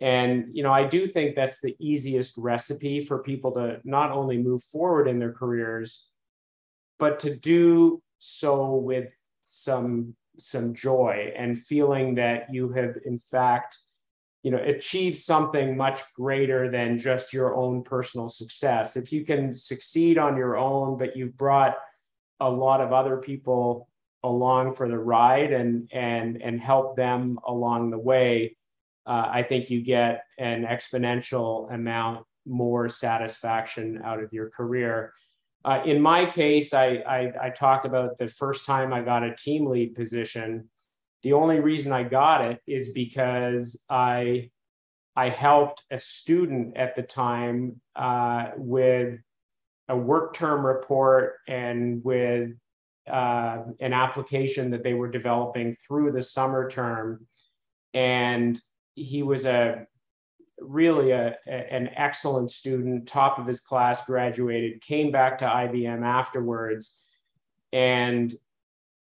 and 0.01 0.49
you 0.53 0.65
know 0.65 0.73
i 0.73 0.85
do 0.85 1.07
think 1.07 1.37
that's 1.37 1.61
the 1.61 1.77
easiest 1.79 2.37
recipe 2.37 3.01
for 3.01 3.23
people 3.23 3.53
to 3.53 3.81
not 3.85 4.11
only 4.11 4.37
move 4.37 4.61
forward 4.65 5.07
in 5.07 5.21
their 5.21 5.33
careers 5.33 6.09
but 6.99 7.21
to 7.21 7.35
do 7.37 8.03
so 8.19 8.75
with 8.75 9.15
some 9.45 10.15
some 10.39 10.75
joy 10.75 11.33
and 11.37 11.57
feeling 11.59 12.15
that 12.17 12.53
you 12.53 12.69
have 12.71 12.97
in 13.05 13.19
fact 13.19 13.79
you 14.43 14.51
know 14.51 14.59
achieve 14.59 15.17
something 15.17 15.77
much 15.77 16.01
greater 16.15 16.71
than 16.71 16.99
just 16.99 17.33
your 17.33 17.55
own 17.55 17.83
personal 17.83 18.29
success. 18.29 18.97
If 18.97 19.13
you 19.13 19.25
can 19.25 19.55
succeed 19.55 20.19
on 20.19 20.37
your 20.37 20.57
own 20.57 20.99
but 20.99 21.17
you've 21.17 21.37
brought 21.37 21.77
a 22.41 22.51
lot 22.51 22.81
of 22.81 22.93
other 22.93 23.19
people 23.19 23.89
along 24.25 24.75
for 24.75 24.89
the 24.89 24.99
ride 24.99 25.53
and 25.53 25.89
and 25.93 26.43
and 26.43 26.61
help 26.61 26.97
them 26.97 27.39
along 27.47 27.91
the 27.91 27.99
way 27.99 28.57
uh, 29.07 29.29
i 29.31 29.43
think 29.43 29.71
you 29.71 29.83
get 29.83 30.25
an 30.39 30.65
exponential 30.65 31.73
amount 31.73 32.25
more 32.47 32.89
satisfaction 32.89 34.01
out 34.03 34.23
of 34.23 34.33
your 34.33 34.51
career 34.51 35.13
uh, 35.65 35.81
in 35.85 36.01
my 36.01 36.27
case 36.27 36.75
I, 36.75 37.03
I 37.07 37.33
i 37.47 37.51
talked 37.51 37.87
about 37.87 38.19
the 38.19 38.29
first 38.29 38.67
time 38.67 38.93
i 38.93 39.01
got 39.03 39.23
a 39.23 39.35
team 39.35 39.67
lead 39.67 39.95
position. 39.95 40.69
The 41.23 41.33
only 41.33 41.59
reason 41.59 41.91
I 41.91 42.03
got 42.03 42.45
it 42.45 42.61
is 42.67 42.93
because 42.93 43.83
I 43.89 44.51
I 45.17 45.31
helped 45.31 45.83
a 45.91 45.99
student 45.99 46.77
at 46.77 46.97
the 46.97 47.03
time 47.03 47.81
uh, 47.97 48.51
with 48.57 49.21
a 49.89 49.97
work 49.97 50.35
term 50.35 50.67
report 50.67 51.37
and 51.49 52.05
with 52.05 52.51
uh, 53.11 53.63
an 53.81 53.93
application 53.93 54.71
that 54.73 54.83
they 54.83 54.95
were 54.95 55.11
developing 55.11 55.75
through 55.75 56.13
the 56.13 56.23
summer 56.23 56.69
term, 56.69 57.27
and 57.93 58.61
he 58.95 59.23
was 59.23 59.45
a 59.45 59.87
really 60.69 61.11
a, 61.13 61.37
a, 61.47 61.51
an 61.51 61.91
excellent 61.97 62.51
student, 62.51 63.07
top 63.07 63.39
of 63.39 63.47
his 63.47 63.61
class, 63.61 64.05
graduated, 64.05 64.81
came 64.81 65.11
back 65.11 65.39
to 65.39 65.47
IBM 65.47 66.05
afterwards, 66.05 66.99
and 67.73 68.35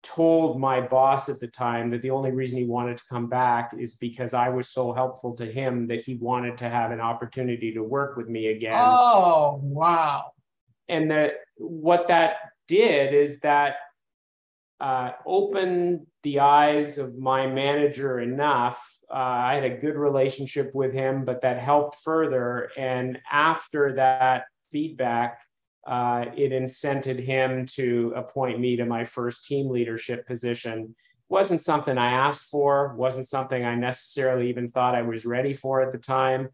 told 0.06 0.60
my 0.60 0.80
boss 0.80 1.30
at 1.30 1.40
the 1.40 1.48
time 1.48 1.90
that 1.90 2.02
the 2.04 2.12
only 2.12 2.32
reason 2.32 2.58
he 2.60 2.64
wanted 2.64 2.96
to 2.96 3.04
come 3.10 3.28
back 3.28 3.74
is 3.78 3.96
because 3.96 4.36
I 4.36 4.50
was 4.50 4.70
so 4.70 4.94
helpful 4.94 5.36
to 5.38 5.52
him 5.52 5.88
that 5.88 6.04
he 6.04 6.16
wanted 6.16 6.60
to 6.60 6.70
have 6.70 6.92
an 6.92 7.02
opportunity 7.02 7.74
to 7.74 7.82
work 7.82 8.16
with 8.16 8.30
me 8.30 8.48
again. 8.48 8.78
Oh, 8.78 9.60
wow. 9.64 10.32
And 10.88 11.10
that 11.10 11.38
what 11.58 12.08
that 12.10 12.36
did 12.68 13.16
is 13.16 13.40
that 13.40 13.78
uh, 14.80 15.12
opened 15.26 16.06
the 16.24 16.40
eyes 16.40 16.98
of 16.98 17.18
my 17.18 17.48
manager 17.48 18.20
enough. 18.20 18.86
Uh, 19.10 19.18
I 19.18 19.56
had 19.56 19.64
a 19.64 19.78
good 19.78 19.96
relationship 19.96 20.72
with 20.74 20.94
him, 20.94 21.24
but 21.24 21.42
that 21.42 21.60
helped 21.60 22.00
further. 22.04 22.70
And 22.78 23.20
after 23.32 23.94
that 23.96 24.46
feedback, 24.72 25.40
uh, 25.88 26.26
it 26.36 26.52
incented 26.52 27.24
him 27.24 27.66
to 27.68 28.14
appoint 28.16 28.60
me 28.60 28.76
to 28.76 28.86
my 28.86 29.06
first 29.06 29.46
team 29.46 29.70
leadership 29.70 30.28
position. 30.28 30.96
Wasn't 31.30 31.62
something 31.62 31.98
I 31.98 32.12
asked 32.12 32.50
for, 32.50 32.96
wasn't 32.96 33.28
something 33.28 33.64
I 33.64 33.76
necessarily 33.76 34.50
even 34.50 34.72
thought 34.72 34.96
I 34.96 35.04
was 35.04 35.26
ready 35.26 35.54
for 35.54 35.82
at 35.82 35.92
the 35.92 36.00
time, 36.00 36.50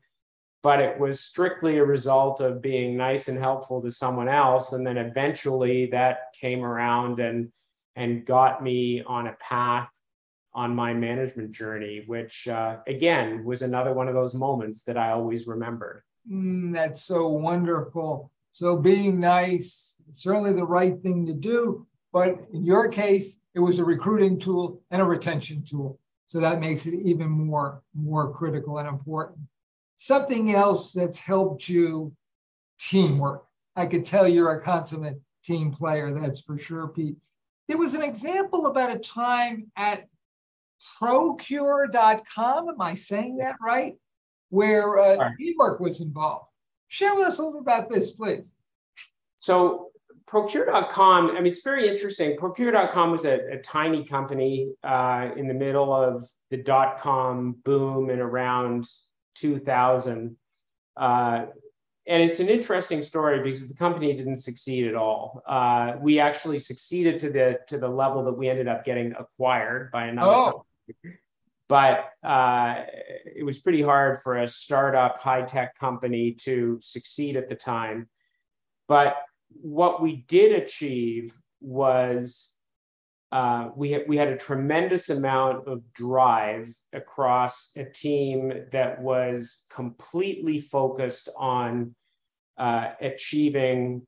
but 0.63 0.79
it 0.79 0.99
was 0.99 1.21
strictly 1.21 1.77
a 1.77 1.85
result 1.85 2.41
of 2.41 2.61
being 2.61 2.97
nice 2.97 3.29
and 3.29 3.37
helpful 3.37 3.81
to 3.81 3.91
someone 3.91 4.29
else. 4.29 4.73
And 4.73 4.85
then 4.85 4.97
eventually 4.97 5.87
that 5.87 6.33
came 6.39 6.63
around 6.63 7.19
and 7.19 7.51
and 7.95 8.25
got 8.25 8.63
me 8.63 9.03
on 9.05 9.27
a 9.27 9.33
path 9.33 9.89
on 10.53 10.75
my 10.75 10.93
management 10.93 11.51
journey, 11.51 12.03
which 12.07 12.47
uh, 12.47 12.77
again 12.87 13.43
was 13.45 13.61
another 13.61 13.93
one 13.93 14.07
of 14.07 14.13
those 14.13 14.33
moments 14.33 14.83
that 14.83 14.97
I 14.97 15.11
always 15.11 15.47
remembered. 15.47 16.03
Mm, 16.29 16.73
that's 16.73 17.01
so 17.01 17.27
wonderful. 17.27 18.31
So 18.51 18.75
being 18.75 19.19
nice, 19.19 19.97
certainly 20.11 20.53
the 20.53 20.65
right 20.65 21.01
thing 21.01 21.25
to 21.25 21.33
do. 21.33 21.87
But 22.11 22.39
in 22.51 22.65
your 22.65 22.89
case, 22.89 23.39
it 23.55 23.59
was 23.59 23.79
a 23.79 23.85
recruiting 23.85 24.37
tool 24.37 24.81
and 24.91 25.01
a 25.01 25.05
retention 25.05 25.63
tool. 25.63 25.99
So 26.27 26.39
that 26.41 26.59
makes 26.59 26.85
it 26.85 26.93
even 26.93 27.29
more, 27.29 27.81
more 27.93 28.33
critical 28.33 28.79
and 28.79 28.87
important. 28.87 29.39
Something 29.97 30.53
else 30.53 30.91
that's 30.91 31.19
helped 31.19 31.69
you 31.69 32.13
teamwork. 32.79 33.45
I 33.75 33.85
could 33.85 34.05
tell 34.05 34.27
you're 34.27 34.51
a 34.51 34.61
consummate 34.61 35.19
team 35.43 35.71
player, 35.71 36.17
that's 36.19 36.41
for 36.41 36.57
sure, 36.57 36.87
Pete. 36.89 37.17
There 37.67 37.77
was 37.77 37.93
an 37.93 38.01
example 38.01 38.67
about 38.67 38.91
a 38.91 38.99
time 38.99 39.71
at 39.75 40.07
procure.com. 40.99 42.69
Am 42.69 42.81
I 42.81 42.95
saying 42.95 43.37
that 43.37 43.55
right? 43.61 43.95
Where 44.49 44.99
uh, 44.99 45.15
right. 45.17 45.37
teamwork 45.37 45.79
was 45.79 46.01
involved. 46.01 46.47
Share 46.89 47.15
with 47.15 47.27
us 47.27 47.39
a 47.39 47.43
little 47.43 47.61
about 47.61 47.89
this, 47.89 48.11
please. 48.11 48.53
So 49.37 49.91
procure.com, 50.27 51.31
I 51.31 51.33
mean, 51.35 51.47
it's 51.47 51.63
very 51.63 51.87
interesting. 51.87 52.37
Procure.com 52.37 53.11
was 53.11 53.25
a, 53.25 53.53
a 53.53 53.57
tiny 53.61 54.05
company 54.05 54.71
uh, 54.83 55.29
in 55.35 55.47
the 55.47 55.53
middle 55.53 55.93
of 55.93 56.27
the 56.49 56.57
dot 56.57 56.99
com 56.99 57.55
boom 57.63 58.09
in 58.09 58.19
around 58.19 58.85
2000. 59.35 60.35
Uh, 60.97 61.45
and 62.07 62.21
it's 62.21 62.39
an 62.39 62.47
interesting 62.49 63.01
story 63.01 63.43
because 63.43 63.67
the 63.67 63.75
company 63.75 64.13
didn't 64.13 64.37
succeed 64.37 64.87
at 64.87 64.95
all. 64.95 65.43
Uh, 65.47 65.93
we 65.99 66.19
actually 66.19 66.59
succeeded 66.59 67.19
to 67.19 67.29
the 67.29 67.59
to 67.67 67.77
the 67.77 67.87
level 67.87 68.23
that 68.25 68.33
we 68.33 68.49
ended 68.49 68.67
up 68.67 68.83
getting 68.83 69.13
acquired 69.17 69.91
by 69.91 70.05
another. 70.05 70.31
Oh. 70.31 70.65
Company 70.87 71.17
but 71.71 72.09
uh, 72.21 72.83
it 73.25 73.45
was 73.45 73.59
pretty 73.59 73.81
hard 73.81 74.19
for 74.19 74.39
a 74.39 74.47
startup 74.47 75.21
high 75.21 75.43
tech 75.43 75.79
company 75.79 76.33
to 76.33 76.77
succeed 76.81 77.37
at 77.37 77.47
the 77.47 77.55
time. 77.55 78.09
But 78.89 79.15
what 79.53 80.01
we 80.01 80.25
did 80.27 80.51
achieve 80.51 81.33
was 81.61 82.53
uh, 83.31 83.69
we, 83.75 83.91
had, 83.91 84.03
we 84.07 84.17
had 84.17 84.27
a 84.27 84.37
tremendous 84.37 85.09
amount 85.09 85.67
of 85.67 85.81
drive 85.93 86.73
across 86.91 87.71
a 87.77 87.85
team 87.85 88.51
that 88.71 89.01
was 89.01 89.63
completely 89.69 90.59
focused 90.59 91.29
on 91.37 91.95
uh, 92.57 92.89
achieving 92.99 94.05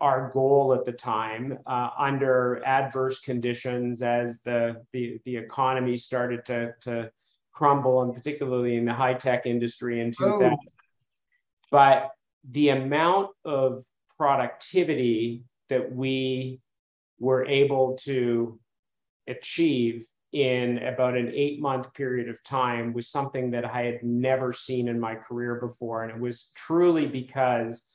our 0.00 0.30
goal 0.32 0.72
at 0.72 0.84
the 0.84 0.92
time 0.92 1.58
uh, 1.66 1.90
under 1.98 2.62
adverse 2.64 3.18
conditions 3.20 4.02
as 4.02 4.40
the, 4.42 4.76
the, 4.92 5.18
the 5.24 5.36
economy 5.36 5.96
started 5.96 6.44
to, 6.44 6.72
to 6.80 7.10
crumble, 7.52 8.02
and 8.02 8.14
particularly 8.14 8.76
in 8.76 8.84
the 8.84 8.94
high 8.94 9.14
tech 9.14 9.46
industry 9.46 10.00
in 10.00 10.12
2000. 10.12 10.52
Oh. 10.52 10.56
But 11.72 12.10
the 12.48 12.68
amount 12.68 13.30
of 13.44 13.82
productivity 14.16 15.42
that 15.68 15.92
we 15.92 16.60
were 17.18 17.44
able 17.46 17.96
to 18.04 18.58
achieve 19.26 20.06
in 20.32 20.78
about 20.78 21.16
an 21.16 21.32
eight 21.34 21.60
month 21.60 21.92
period 21.94 22.28
of 22.28 22.42
time 22.44 22.92
was 22.92 23.08
something 23.08 23.50
that 23.50 23.64
I 23.64 23.82
had 23.82 24.02
never 24.02 24.52
seen 24.52 24.88
in 24.88 25.00
my 25.00 25.14
career 25.14 25.54
before. 25.56 26.04
And 26.04 26.12
it 26.12 26.20
was 26.20 26.50
truly 26.54 27.06
because 27.06 27.86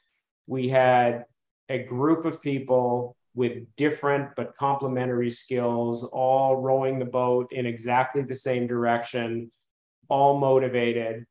we 0.48 0.68
had 0.68 1.26
a 1.70 1.84
group 1.84 2.26
of 2.26 2.42
people 2.42 3.16
with 3.36 3.64
different 3.78 4.30
but 4.36 4.56
complementary 4.56 5.30
skills, 5.30 6.04
all 6.04 6.58
rowing 6.58 7.00
the 7.00 7.06
boat 7.06 7.52
in 7.52 7.66
exactly 7.66 8.22
the 8.22 8.36
same 8.36 8.68
direction, 8.68 9.52
all 10.08 10.40
motivated, 10.40 11.26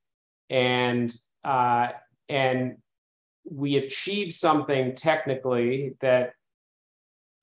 and 0.51 1.15
uh, 1.45 1.89
and 2.29 2.77
we 3.45 3.77
achieved 3.77 4.35
something 4.35 4.95
technically 4.95 5.95
that 6.01 6.33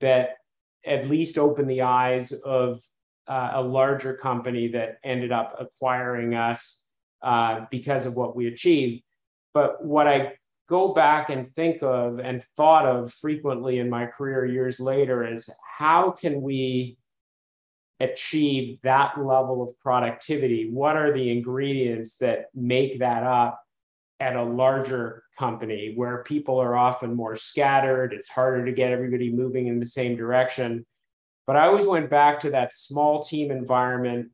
that 0.02 0.38
at 0.86 1.10
least 1.10 1.38
opened 1.38 1.70
the 1.70 1.82
eyes 1.82 2.32
of 2.32 2.82
uh, 3.28 3.52
a 3.56 3.62
larger 3.62 4.15
company 4.15 4.68
that 4.70 4.98
ended 5.04 5.32
up 5.32 5.56
acquiring 5.60 6.34
us 6.34 6.84
uh, 7.22 7.65
because 7.70 8.06
of 8.06 8.15
what 8.15 8.36
we 8.36 8.48
achieved. 8.48 9.04
But 9.54 9.84
what 9.84 10.08
I 10.08 10.34
go 10.68 10.94
back 10.94 11.30
and 11.30 11.54
think 11.56 11.82
of 11.84 12.20
and 12.20 12.44
thought 12.56 12.86
of 12.86 13.12
frequently 13.12 13.80
in 13.80 13.89
my 13.89 14.06
career 14.06 14.46
years 14.46 14.80
later 14.80 15.26
is 15.28 15.50
how 15.78 16.12
can 16.12 16.42
we 16.42 16.98
achieve 18.00 18.80
that 18.84 19.18
level 19.18 19.62
of 19.62 19.78
productivity? 19.80 20.70
What 20.72 20.96
are 20.96 21.13
the 21.13 21.32
ingredients 21.32 22.18
that 22.18 22.46
make 22.56 23.00
that 23.00 23.24
up 23.24 23.62
at 24.19 24.36
a 24.36 24.43
larger 24.43 25.23
company 25.38 25.93
where 25.95 26.23
people 26.23 26.60
are 26.60 26.75
often 26.75 27.15
more 27.15 27.36
scattered? 27.36 28.13
It's 28.13 28.29
harder 28.29 28.65
to 28.65 28.71
get 28.71 28.91
everybody 28.91 29.32
moving 29.32 29.67
in 29.67 29.79
the 29.79 29.86
same 29.86 30.15
direction. 30.15 30.86
But 31.47 31.55
I 31.55 31.67
always 31.67 31.88
went 31.88 32.10
back 32.10 32.39
to 32.41 32.51
that 32.51 32.73
small 32.73 33.23
team 33.23 33.51
environment, 33.51 34.29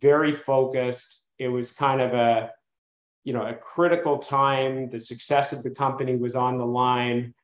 very 0.00 0.32
focused. 0.32 1.22
It 1.38 1.48
was 1.48 1.72
kind 1.72 2.00
of 2.00 2.14
a 2.14 2.52
you 3.26 3.32
know, 3.32 3.44
a 3.44 3.54
critical 3.54 4.18
time. 4.18 4.88
The 4.88 5.00
success 5.00 5.52
of 5.52 5.64
the 5.64 5.70
company 5.70 6.14
was 6.14 6.36
on 6.36 6.58
the 6.58 6.64
line, 6.64 7.34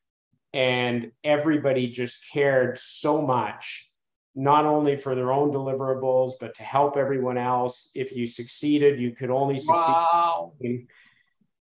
and 0.54 1.10
everybody 1.24 1.88
just 1.88 2.24
cared 2.32 2.78
so 2.78 3.20
much, 3.20 3.90
not 4.36 4.64
only 4.64 4.96
for 4.96 5.16
their 5.16 5.32
own 5.32 5.50
deliverables, 5.50 6.34
but 6.38 6.54
to 6.54 6.62
help 6.62 6.96
everyone 6.96 7.36
else. 7.36 7.90
If 7.96 8.12
you 8.12 8.28
succeeded, 8.28 9.00
you 9.00 9.10
could 9.10 9.30
only 9.30 9.58
succeed. 9.58 9.74
Wow. 9.74 10.52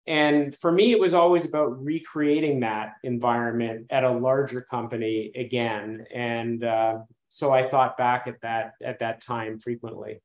And 0.06 0.54
for 0.54 0.70
me, 0.70 0.92
it 0.92 1.00
was 1.00 1.14
always 1.14 1.44
about 1.44 1.82
recreating 1.82 2.60
that 2.60 2.94
environment 3.04 3.86
at 3.90 4.04
a 4.04 4.10
larger 4.10 4.60
company 4.60 5.32
again. 5.34 6.04
And 6.14 6.62
uh, 6.62 6.98
so 7.30 7.52
I 7.52 7.68
thought 7.68 7.96
back 7.96 8.26
at 8.26 8.40
that 8.42 8.74
at 8.82 8.98
that 8.98 9.22
time 9.22 9.58
frequently. 9.58 10.20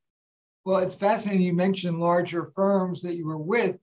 Well, 0.64 0.80
it's 0.80 0.94
fascinating 0.94 1.42
you 1.42 1.54
mentioned 1.54 1.98
larger 1.98 2.44
firms 2.44 3.00
that 3.02 3.14
you 3.14 3.26
were 3.26 3.38
with 3.38 3.76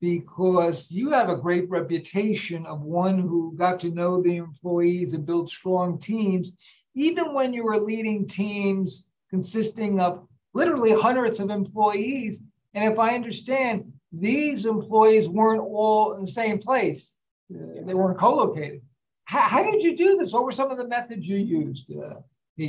because 0.00 0.90
you 0.90 1.10
have 1.10 1.28
a 1.28 1.36
great 1.36 1.68
reputation 1.68 2.64
of 2.66 2.82
one 2.82 3.18
who 3.18 3.54
got 3.56 3.80
to 3.80 3.90
know 3.90 4.22
the 4.22 4.36
employees 4.36 5.12
and 5.12 5.26
build 5.26 5.48
strong 5.48 5.98
teams, 5.98 6.52
even 6.94 7.34
when 7.34 7.52
you 7.52 7.64
were 7.64 7.78
leading 7.78 8.26
teams 8.26 9.04
consisting 9.30 10.00
of 10.00 10.26
literally 10.54 10.92
hundreds 10.92 11.40
of 11.40 11.50
employees. 11.50 12.40
And 12.74 12.92
if 12.92 12.98
I 12.98 13.14
understand, 13.14 13.91
these 14.12 14.66
employees 14.66 15.28
weren't 15.28 15.62
all 15.62 16.14
in 16.14 16.22
the 16.22 16.30
same 16.30 16.58
place, 16.58 17.16
uh, 17.54 17.84
they 17.84 17.94
weren't 17.94 18.18
co 18.18 18.34
located. 18.34 18.82
How, 19.24 19.40
how, 19.40 19.62
did 19.62 19.82
you 19.82 19.96
do 19.96 20.18
this? 20.18 20.32
What 20.32 20.44
were 20.44 20.52
some 20.52 20.70
of 20.70 20.78
the 20.78 20.86
methods 20.86 21.28
you 21.28 21.38
used? 21.38 21.90
Uh, 21.90 22.20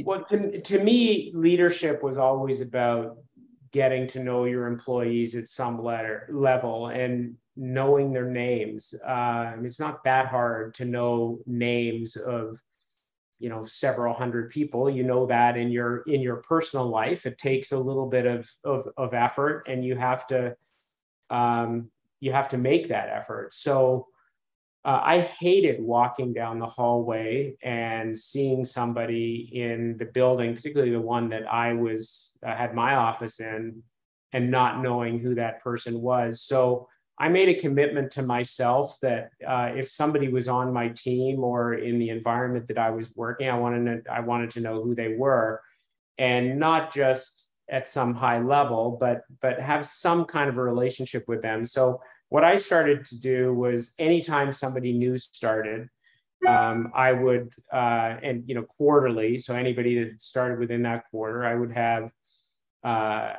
well, 0.05 0.23
to, 0.25 0.61
to 0.61 0.83
me, 0.83 1.31
leadership 1.35 2.01
was 2.01 2.17
always 2.17 2.61
about 2.61 3.17
getting 3.71 4.07
to 4.07 4.23
know 4.23 4.45
your 4.45 4.67
employees 4.67 5.35
at 5.35 5.49
some 5.49 5.83
letter, 5.83 6.29
level 6.31 6.87
and 6.87 7.35
knowing 7.57 8.13
their 8.13 8.29
names. 8.29 8.93
Uh, 9.05 9.53
it's 9.63 9.79
not 9.79 10.03
that 10.03 10.27
hard 10.27 10.73
to 10.75 10.85
know 10.85 11.39
names 11.45 12.15
of 12.15 12.59
you 13.39 13.49
know 13.49 13.65
several 13.65 14.13
hundred 14.13 14.49
people 14.51 14.89
you 14.89 15.03
know 15.03 15.25
that 15.25 15.57
in 15.57 15.69
your 15.69 16.03
in 16.03 16.21
your 16.21 16.37
personal 16.37 16.87
life 16.87 17.25
it 17.25 17.37
takes 17.37 17.73
a 17.73 17.77
little 17.77 18.05
bit 18.05 18.25
of 18.25 18.49
of, 18.63 18.87
of 18.95 19.13
effort 19.13 19.65
and 19.67 19.83
you 19.83 19.97
have 19.97 20.25
to 20.27 20.55
um, 21.33 21.89
you 22.19 22.31
have 22.31 22.49
to 22.49 22.57
make 22.57 22.87
that 22.89 23.09
effort 23.09 23.53
so 23.53 24.07
uh, 24.85 24.99
I 25.01 25.21
hated 25.21 25.81
walking 25.81 26.33
down 26.33 26.59
the 26.59 26.65
hallway 26.67 27.55
and 27.63 28.17
seeing 28.17 28.65
somebody 28.65 29.49
in 29.53 29.97
the 29.97 30.05
building, 30.05 30.53
particularly 30.53 30.91
the 30.91 30.99
one 30.99 31.29
that 31.29 31.51
I 31.51 31.73
was 31.73 32.37
uh, 32.45 32.53
had 32.53 32.75
my 32.75 32.95
office 32.95 33.39
in, 33.39 33.81
and 34.33 34.51
not 34.51 34.81
knowing 34.81 35.19
who 35.19 35.35
that 35.35 35.63
person 35.63 36.01
was. 36.01 36.41
So 36.41 36.89
I 37.17 37.29
made 37.29 37.47
a 37.47 37.59
commitment 37.59 38.11
to 38.13 38.23
myself 38.23 38.97
that 39.01 39.29
uh, 39.47 39.71
if 39.73 39.89
somebody 39.89 40.27
was 40.27 40.49
on 40.49 40.73
my 40.73 40.89
team 40.89 41.43
or 41.43 41.75
in 41.75 41.97
the 41.97 42.09
environment 42.09 42.67
that 42.67 42.77
I 42.77 42.89
was 42.89 43.09
working, 43.15 43.47
I 43.47 43.57
wanted 43.57 44.03
to, 44.03 44.11
I 44.11 44.19
wanted 44.19 44.49
to 44.51 44.59
know 44.59 44.83
who 44.83 44.95
they 44.95 45.15
were, 45.15 45.61
and 46.17 46.59
not 46.59 46.93
just 46.93 47.47
at 47.73 47.89
some 47.89 48.13
high 48.13 48.39
level, 48.39 48.97
but 48.99 49.23
but 49.41 49.59
have 49.59 49.85
some 49.87 50.25
kind 50.25 50.47
of 50.47 50.57
a 50.57 50.63
relationship 50.63 51.23
with 51.27 51.41
them. 51.41 51.65
So 51.65 52.01
what 52.29 52.43
I 52.43 52.55
started 52.57 53.03
to 53.05 53.19
do 53.19 53.53
was 53.53 53.93
anytime 53.97 54.53
somebody 54.53 54.93
new 54.93 55.17
started, 55.17 55.89
um, 56.47 56.91
I 56.93 57.11
would, 57.11 57.51
uh, 57.71 58.17
and 58.21 58.43
you 58.47 58.55
know, 58.55 58.63
quarterly. 58.63 59.39
So 59.39 59.55
anybody 59.55 60.03
that 60.03 60.21
started 60.21 60.59
within 60.59 60.83
that 60.83 61.05
quarter, 61.09 61.43
I 61.45 61.55
would 61.55 61.71
have 61.71 62.11
uh, 62.83 63.33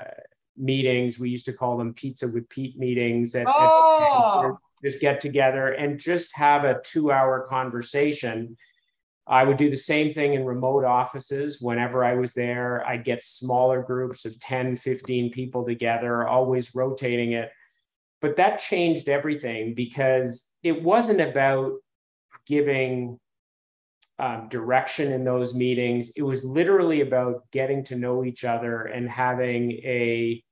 meetings. 0.56 1.18
We 1.18 1.30
used 1.30 1.46
to 1.46 1.52
call 1.52 1.78
them 1.78 1.94
pizza 1.94 2.26
with 2.26 2.48
Pete 2.48 2.76
meetings. 2.76 3.34
At, 3.34 3.46
oh. 3.48 4.50
at, 4.50 4.56
just 4.84 5.00
get 5.00 5.20
together 5.20 5.68
and 5.68 5.98
just 5.98 6.34
have 6.36 6.64
a 6.64 6.80
two-hour 6.84 7.46
conversation. 7.48 8.56
I 9.26 9.44
would 9.44 9.56
do 9.56 9.70
the 9.70 9.76
same 9.76 10.12
thing 10.12 10.34
in 10.34 10.44
remote 10.44 10.84
offices. 10.84 11.58
Whenever 11.60 12.04
I 12.04 12.14
was 12.14 12.34
there, 12.34 12.86
I'd 12.86 13.04
get 13.04 13.22
smaller 13.22 13.82
groups 13.82 14.24
of 14.24 14.38
10, 14.38 14.76
15 14.76 15.30
people 15.30 15.64
together, 15.64 16.26
always 16.28 16.74
rotating 16.74 17.32
it 17.32 17.50
but 18.24 18.36
that 18.36 18.58
changed 18.58 19.10
everything 19.10 19.74
because 19.74 20.50
it 20.62 20.82
wasn't 20.82 21.20
about 21.20 21.72
giving 22.46 23.20
um, 24.18 24.48
direction 24.48 25.12
in 25.12 25.24
those 25.24 25.52
meetings. 25.52 26.10
It 26.16 26.22
was 26.22 26.42
literally 26.42 27.02
about 27.02 27.42
getting 27.50 27.84
to 27.84 27.96
know 27.96 28.24
each 28.24 28.42
other 28.42 28.84
and 28.84 29.10
having 29.10 29.72
a 29.72 30.42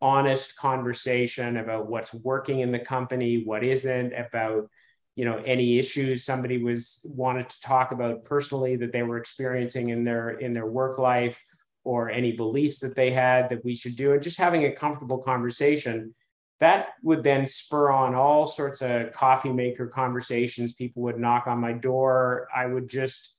honest 0.00 0.56
conversation 0.56 1.58
about 1.58 1.86
what's 1.86 2.12
working 2.12 2.58
in 2.58 2.72
the 2.72 2.80
company, 2.80 3.44
what 3.44 3.62
isn't, 3.62 4.12
about 4.14 4.68
you 5.14 5.24
know 5.24 5.42
any 5.44 5.78
issues 5.78 6.24
somebody 6.24 6.62
was 6.62 7.04
wanted 7.04 7.48
to 7.48 7.60
talk 7.60 7.92
about 7.92 8.24
personally 8.24 8.76
that 8.76 8.92
they 8.92 9.02
were 9.02 9.18
experiencing 9.18 9.90
in 9.90 10.04
their 10.04 10.30
in 10.30 10.52
their 10.54 10.66
work 10.66 10.98
life 10.98 11.42
or 11.84 12.10
any 12.10 12.32
beliefs 12.32 12.78
that 12.78 12.94
they 12.94 13.10
had 13.10 13.48
that 13.48 13.64
we 13.64 13.74
should 13.74 13.96
do 13.96 14.12
and 14.12 14.22
just 14.22 14.38
having 14.38 14.64
a 14.64 14.72
comfortable 14.72 15.18
conversation 15.18 16.14
that 16.62 16.90
would 17.02 17.24
then 17.24 17.44
spur 17.44 17.90
on 17.90 18.14
all 18.14 18.46
sorts 18.46 18.82
of 18.82 19.10
coffee 19.10 19.52
maker 19.52 19.88
conversations. 19.88 20.72
People 20.72 21.02
would 21.02 21.18
knock 21.18 21.48
on 21.48 21.58
my 21.58 21.72
door. 21.72 22.46
I 22.54 22.66
would 22.66 22.88
just 22.88 23.34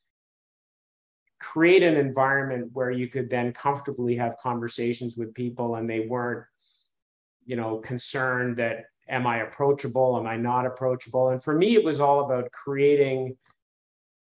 create 1.39 1.83
an 1.83 1.95
environment 1.95 2.71
where 2.73 2.91
you 2.91 3.07
could 3.07 3.29
then 3.29 3.53
comfortably 3.53 4.17
have 4.17 4.35
conversations 4.43 5.15
with 5.15 5.33
people 5.33 5.75
and 5.75 5.89
they 5.89 6.01
weren't, 6.01 6.45
you 7.45 7.55
know, 7.55 7.77
concerned 7.77 8.57
that 8.57 8.87
am 9.13 9.27
I 9.27 9.41
approachable? 9.41 10.17
Am 10.17 10.27
I 10.27 10.37
not 10.37 10.65
approachable? 10.65 11.29
And 11.29 11.43
for 11.43 11.53
me, 11.53 11.75
it 11.75 11.83
was 11.83 11.99
all 11.99 12.25
about 12.25 12.51
creating 12.51 13.37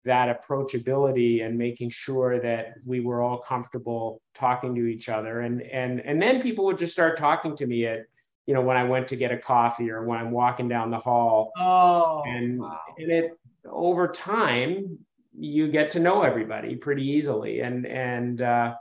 that 0.04 0.40
approachability 0.40 1.44
and 1.44 1.58
making 1.58 1.90
sure 1.90 2.40
that 2.40 2.74
we 2.86 3.00
were 3.00 3.22
all 3.22 3.38
comfortable 3.38 4.22
talking 4.34 4.74
to 4.74 4.86
each 4.86 5.08
other. 5.08 5.40
And 5.40 5.62
and 5.62 6.00
and 6.00 6.20
then 6.20 6.42
people 6.42 6.64
would 6.66 6.78
just 6.78 6.92
start 6.92 7.18
talking 7.18 7.56
to 7.56 7.66
me 7.66 7.86
at 7.86 8.06
you 8.50 8.54
know, 8.54 8.62
when 8.62 8.76
I 8.76 8.82
went 8.82 9.06
to 9.08 9.16
get 9.16 9.30
a 9.30 9.38
coffee 9.38 9.92
or 9.92 10.02
when 10.04 10.18
I'm 10.18 10.32
walking 10.32 10.68
down 10.68 10.90
the 10.90 10.98
hall. 10.98 11.52
Oh, 11.56 12.24
and, 12.26 12.58
wow. 12.58 12.80
and 12.98 13.08
it 13.08 13.30
over 13.64 14.08
time, 14.08 14.98
you 15.38 15.70
get 15.70 15.92
to 15.92 16.00
know 16.00 16.22
everybody 16.22 16.74
pretty 16.74 17.06
easily. 17.06 17.60
And, 17.60 17.86
and, 17.86 18.42
uh, 18.42 18.74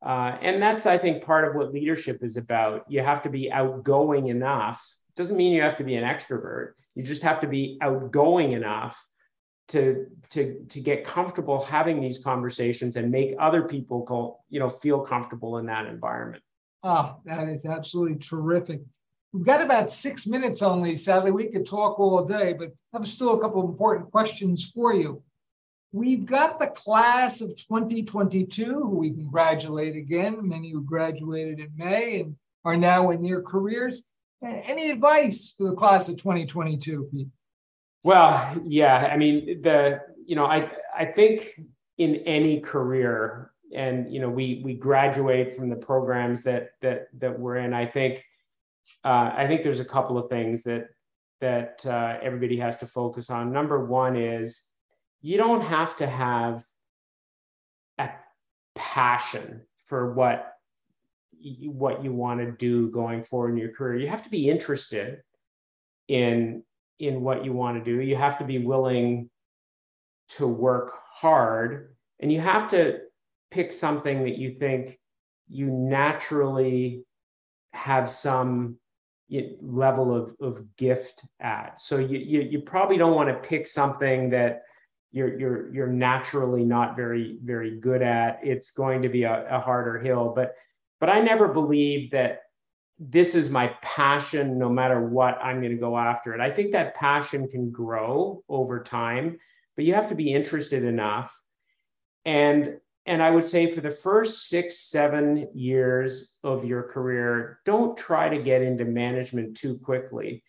uh, 0.00 0.38
and 0.40 0.62
that's, 0.62 0.86
I 0.86 0.96
think, 0.96 1.24
part 1.24 1.48
of 1.48 1.56
what 1.56 1.72
leadership 1.72 2.22
is 2.22 2.36
about. 2.36 2.84
You 2.88 3.00
have 3.00 3.24
to 3.24 3.30
be 3.30 3.50
outgoing 3.50 4.28
enough. 4.28 4.80
Doesn't 5.16 5.36
mean 5.36 5.52
you 5.52 5.62
have 5.62 5.76
to 5.78 5.84
be 5.84 5.96
an 5.96 6.04
extrovert. 6.04 6.72
You 6.94 7.02
just 7.02 7.22
have 7.22 7.40
to 7.40 7.46
be 7.46 7.78
outgoing 7.80 8.52
enough 8.52 9.06
to 9.68 10.06
to 10.30 10.64
to 10.68 10.80
get 10.80 11.04
comfortable 11.04 11.62
having 11.62 12.00
these 12.00 12.22
conversations 12.22 12.96
and 12.96 13.10
make 13.10 13.34
other 13.38 13.62
people 13.62 14.04
go, 14.04 14.38
you 14.48 14.58
know, 14.58 14.68
feel 14.68 15.00
comfortable 15.00 15.58
in 15.58 15.66
that 15.66 15.86
environment. 15.86 16.42
Oh, 16.82 17.16
that 17.24 17.48
is 17.48 17.66
absolutely 17.66 18.18
terrific. 18.18 18.80
We've 19.32 19.44
got 19.44 19.62
about 19.62 19.90
six 19.90 20.26
minutes 20.26 20.60
only, 20.60 20.96
sadly. 20.96 21.30
We 21.30 21.52
could 21.52 21.66
talk 21.66 22.00
all 22.00 22.24
day, 22.24 22.52
but 22.52 22.68
I 22.68 22.98
have 22.98 23.06
still 23.06 23.34
a 23.34 23.40
couple 23.40 23.62
of 23.62 23.68
important 23.68 24.10
questions 24.10 24.72
for 24.74 24.92
you. 24.92 25.22
We've 25.92 26.26
got 26.26 26.58
the 26.58 26.68
class 26.68 27.40
of 27.40 27.56
2022, 27.56 28.64
who 28.64 28.98
we 28.98 29.10
congratulate 29.10 29.94
again, 29.94 30.48
many 30.48 30.70
who 30.70 30.82
graduated 30.82 31.60
in 31.60 31.70
May 31.76 32.20
and 32.20 32.36
are 32.64 32.76
now 32.76 33.10
in 33.10 33.22
their 33.22 33.42
careers. 33.42 34.02
Any 34.42 34.90
advice 34.90 35.54
for 35.56 35.70
the 35.70 35.76
class 35.76 36.08
of 36.08 36.16
2022, 36.16 37.08
Pete? 37.12 37.28
Well, 38.02 38.60
yeah, 38.64 39.10
I 39.12 39.16
mean 39.16 39.60
the 39.60 40.00
you 40.24 40.36
know 40.36 40.46
I 40.46 40.70
I 40.96 41.04
think 41.04 41.60
in 41.98 42.16
any 42.26 42.60
career 42.60 43.52
and 43.74 44.12
you 44.12 44.20
know 44.20 44.28
we 44.28 44.62
we 44.64 44.74
graduate 44.74 45.54
from 45.54 45.68
the 45.68 45.76
programs 45.76 46.42
that 46.42 46.70
that 46.80 47.08
that 47.18 47.38
we're 47.38 47.56
in 47.56 47.72
i 47.72 47.86
think 47.86 48.24
uh, 49.04 49.30
i 49.36 49.46
think 49.46 49.62
there's 49.62 49.80
a 49.80 49.84
couple 49.84 50.18
of 50.18 50.28
things 50.28 50.62
that 50.62 50.88
that 51.40 51.84
uh, 51.86 52.18
everybody 52.20 52.58
has 52.58 52.76
to 52.76 52.86
focus 52.86 53.30
on 53.30 53.52
number 53.52 53.84
one 53.84 54.16
is 54.16 54.62
you 55.22 55.36
don't 55.36 55.62
have 55.62 55.96
to 55.96 56.06
have 56.06 56.64
a 57.98 58.08
passion 58.74 59.62
for 59.86 60.12
what 60.12 60.54
what 61.70 62.04
you 62.04 62.12
want 62.12 62.40
to 62.40 62.52
do 62.52 62.90
going 62.90 63.22
forward 63.22 63.50
in 63.50 63.56
your 63.56 63.72
career 63.72 63.98
you 63.98 64.08
have 64.08 64.22
to 64.22 64.30
be 64.30 64.48
interested 64.48 65.18
in 66.08 66.62
in 66.98 67.22
what 67.22 67.44
you 67.44 67.52
want 67.52 67.82
to 67.82 67.84
do 67.84 68.00
you 68.02 68.16
have 68.16 68.38
to 68.38 68.44
be 68.44 68.58
willing 68.58 69.28
to 70.28 70.46
work 70.46 70.98
hard 71.12 71.94
and 72.20 72.32
you 72.32 72.40
have 72.40 72.70
to 72.70 72.98
pick 73.50 73.72
something 73.72 74.24
that 74.24 74.38
you 74.38 74.50
think 74.50 74.98
you 75.48 75.66
naturally 75.66 77.04
have 77.72 78.10
some 78.10 78.76
level 79.60 80.14
of, 80.14 80.34
of 80.40 80.76
gift 80.76 81.24
at. 81.40 81.80
So 81.80 81.98
you, 81.98 82.18
you, 82.18 82.40
you 82.42 82.60
probably 82.60 82.96
don't 82.96 83.14
want 83.14 83.28
to 83.28 83.48
pick 83.48 83.66
something 83.66 84.30
that 84.30 84.62
you're 85.12 85.38
you're 85.40 85.74
you're 85.74 85.86
naturally 85.88 86.64
not 86.64 86.94
very 86.94 87.38
very 87.42 87.80
good 87.80 88.00
at. 88.00 88.38
It's 88.44 88.70
going 88.70 89.02
to 89.02 89.08
be 89.08 89.24
a, 89.24 89.46
a 89.56 89.58
harder 89.58 89.98
hill. 89.98 90.32
But 90.34 90.54
but 91.00 91.08
I 91.08 91.20
never 91.20 91.48
believed 91.48 92.12
that 92.12 92.42
this 92.98 93.34
is 93.34 93.48
my 93.48 93.68
passion 93.80 94.58
no 94.58 94.68
matter 94.68 95.00
what 95.00 95.38
i'm 95.42 95.60
going 95.60 95.72
to 95.72 95.80
go 95.80 95.96
after 95.96 96.34
it 96.34 96.40
i 96.40 96.50
think 96.50 96.70
that 96.70 96.94
passion 96.94 97.48
can 97.48 97.70
grow 97.70 98.44
over 98.46 98.82
time 98.82 99.38
but 99.74 99.86
you 99.86 99.94
have 99.94 100.06
to 100.06 100.14
be 100.14 100.34
interested 100.34 100.84
enough 100.84 101.42
and 102.26 102.76
and 103.06 103.22
I 103.22 103.30
would 103.30 103.44
say 103.44 103.66
for 103.66 103.80
the 103.80 103.90
first 103.90 104.48
six, 104.48 104.78
seven 104.78 105.48
years 105.54 106.34
of 106.44 106.64
your 106.64 106.82
career, 106.82 107.60
don't 107.64 107.96
try 107.96 108.28
to 108.28 108.42
get 108.42 108.62
into 108.62 108.84
management 108.84 109.56
too 109.56 109.78
quickly. 109.78 110.44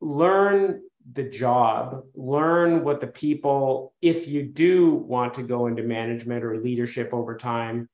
Learn 0.00 0.82
the 1.12 1.22
job, 1.22 2.02
learn 2.14 2.84
what 2.84 3.00
the 3.00 3.06
people, 3.06 3.94
if 4.02 4.26
you 4.26 4.42
do 4.42 4.90
want 4.90 5.32
to 5.34 5.42
go 5.42 5.68
into 5.68 5.82
management 5.82 6.44
or 6.44 6.58
leadership 6.58 7.14
over 7.14 7.36
time, 7.36 7.88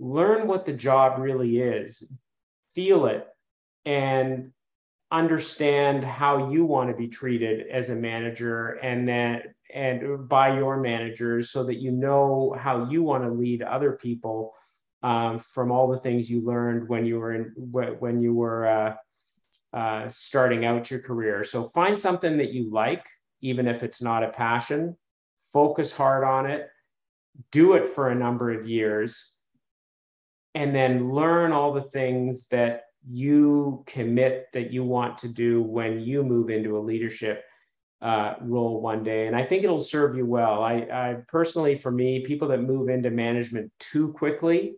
learn 0.00 0.48
what 0.48 0.64
the 0.64 0.72
job 0.72 1.20
really 1.20 1.60
is, 1.60 2.12
feel 2.74 3.06
it, 3.06 3.28
and 3.84 4.50
understand 5.12 6.02
how 6.02 6.50
you 6.50 6.64
want 6.64 6.90
to 6.90 6.96
be 6.96 7.08
treated 7.08 7.66
as 7.68 7.90
a 7.90 7.94
manager 7.94 8.78
and 8.82 9.06
then 9.06 9.42
and 9.74 10.28
by 10.28 10.56
your 10.56 10.80
managers 10.80 11.50
so 11.50 11.64
that 11.64 11.76
you 11.76 11.90
know 11.90 12.54
how 12.58 12.88
you 12.88 13.02
want 13.02 13.22
to 13.22 13.30
lead 13.30 13.62
other 13.62 13.92
people 13.92 14.52
um, 15.02 15.38
from 15.38 15.70
all 15.70 15.88
the 15.88 15.98
things 15.98 16.30
you 16.30 16.44
learned 16.44 16.88
when 16.88 17.04
you 17.04 17.18
were 17.18 17.34
in 17.34 17.52
when 17.98 18.20
you 18.20 18.34
were 18.34 18.66
uh, 18.66 19.76
uh, 19.76 20.08
starting 20.08 20.64
out 20.64 20.90
your 20.90 21.00
career. 21.00 21.44
So 21.44 21.68
find 21.68 21.98
something 21.98 22.38
that 22.38 22.52
you 22.52 22.70
like 22.70 23.06
even 23.42 23.66
if 23.66 23.82
it's 23.82 24.02
not 24.02 24.22
a 24.22 24.28
passion. 24.28 24.96
Focus 25.52 25.92
hard 25.92 26.24
on 26.24 26.46
it. 26.46 26.68
Do 27.52 27.74
it 27.74 27.86
for 27.86 28.10
a 28.10 28.14
number 28.14 28.52
of 28.52 28.68
years 28.68 29.34
and 30.54 30.74
then 30.74 31.12
learn 31.12 31.52
all 31.52 31.72
the 31.72 31.82
things 31.82 32.48
that 32.48 32.84
you 33.08 33.82
commit 33.86 34.46
that 34.52 34.72
you 34.72 34.84
want 34.84 35.18
to 35.18 35.28
do 35.28 35.62
when 35.62 36.00
you 36.00 36.22
move 36.22 36.50
into 36.50 36.76
a 36.76 36.80
leadership 36.80 37.44
uh, 38.02 38.34
role 38.42 38.80
one 38.80 39.02
day. 39.02 39.26
And 39.26 39.36
I 39.36 39.44
think 39.44 39.64
it'll 39.64 39.78
serve 39.78 40.16
you 40.16 40.26
well. 40.26 40.62
I, 40.62 40.74
I 40.92 41.16
personally, 41.28 41.74
for 41.74 41.90
me, 41.90 42.24
people 42.24 42.48
that 42.48 42.62
move 42.62 42.88
into 42.88 43.10
management 43.10 43.70
too 43.78 44.12
quickly 44.12 44.76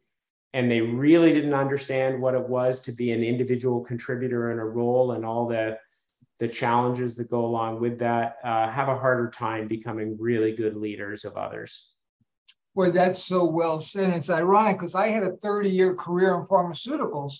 and 0.55 0.71
they 0.71 0.81
really 0.81 1.33
didn't 1.33 1.55
understand 1.55 2.21
what 2.21 2.35
it 2.35 2.49
was 2.49 2.81
to 2.81 2.93
be 2.93 3.13
an 3.13 3.23
individual 3.23 3.81
contributor 3.81 4.53
in 4.53 4.59
a 4.59 4.65
role 4.65 5.13
and 5.13 5.25
all 5.25 5.47
the 5.47 5.79
the 6.39 6.49
challenges 6.49 7.15
that 7.15 7.31
go 7.31 7.45
along 7.45 7.81
with 7.81 8.01
that 8.01 8.39
uh, 8.43 8.69
have 8.69 8.89
a 8.89 8.99
harder 8.99 9.31
time 9.31 9.69
becoming 9.69 10.17
really 10.19 10.57
good 10.57 10.77
leaders 10.77 11.25
of 11.25 11.37
others. 11.37 11.92
Boy, 12.75 12.91
that's 12.91 13.23
so 13.23 13.45
well 13.45 13.81
said. 13.81 14.11
It's 14.11 14.31
ironic 14.31 14.79
because 14.79 14.95
I 14.95 15.09
had 15.09 15.23
a 15.23 15.37
30 15.37 15.69
year 15.69 15.95
career 15.95 16.35
in 16.37 16.47
pharmaceuticals 16.47 17.35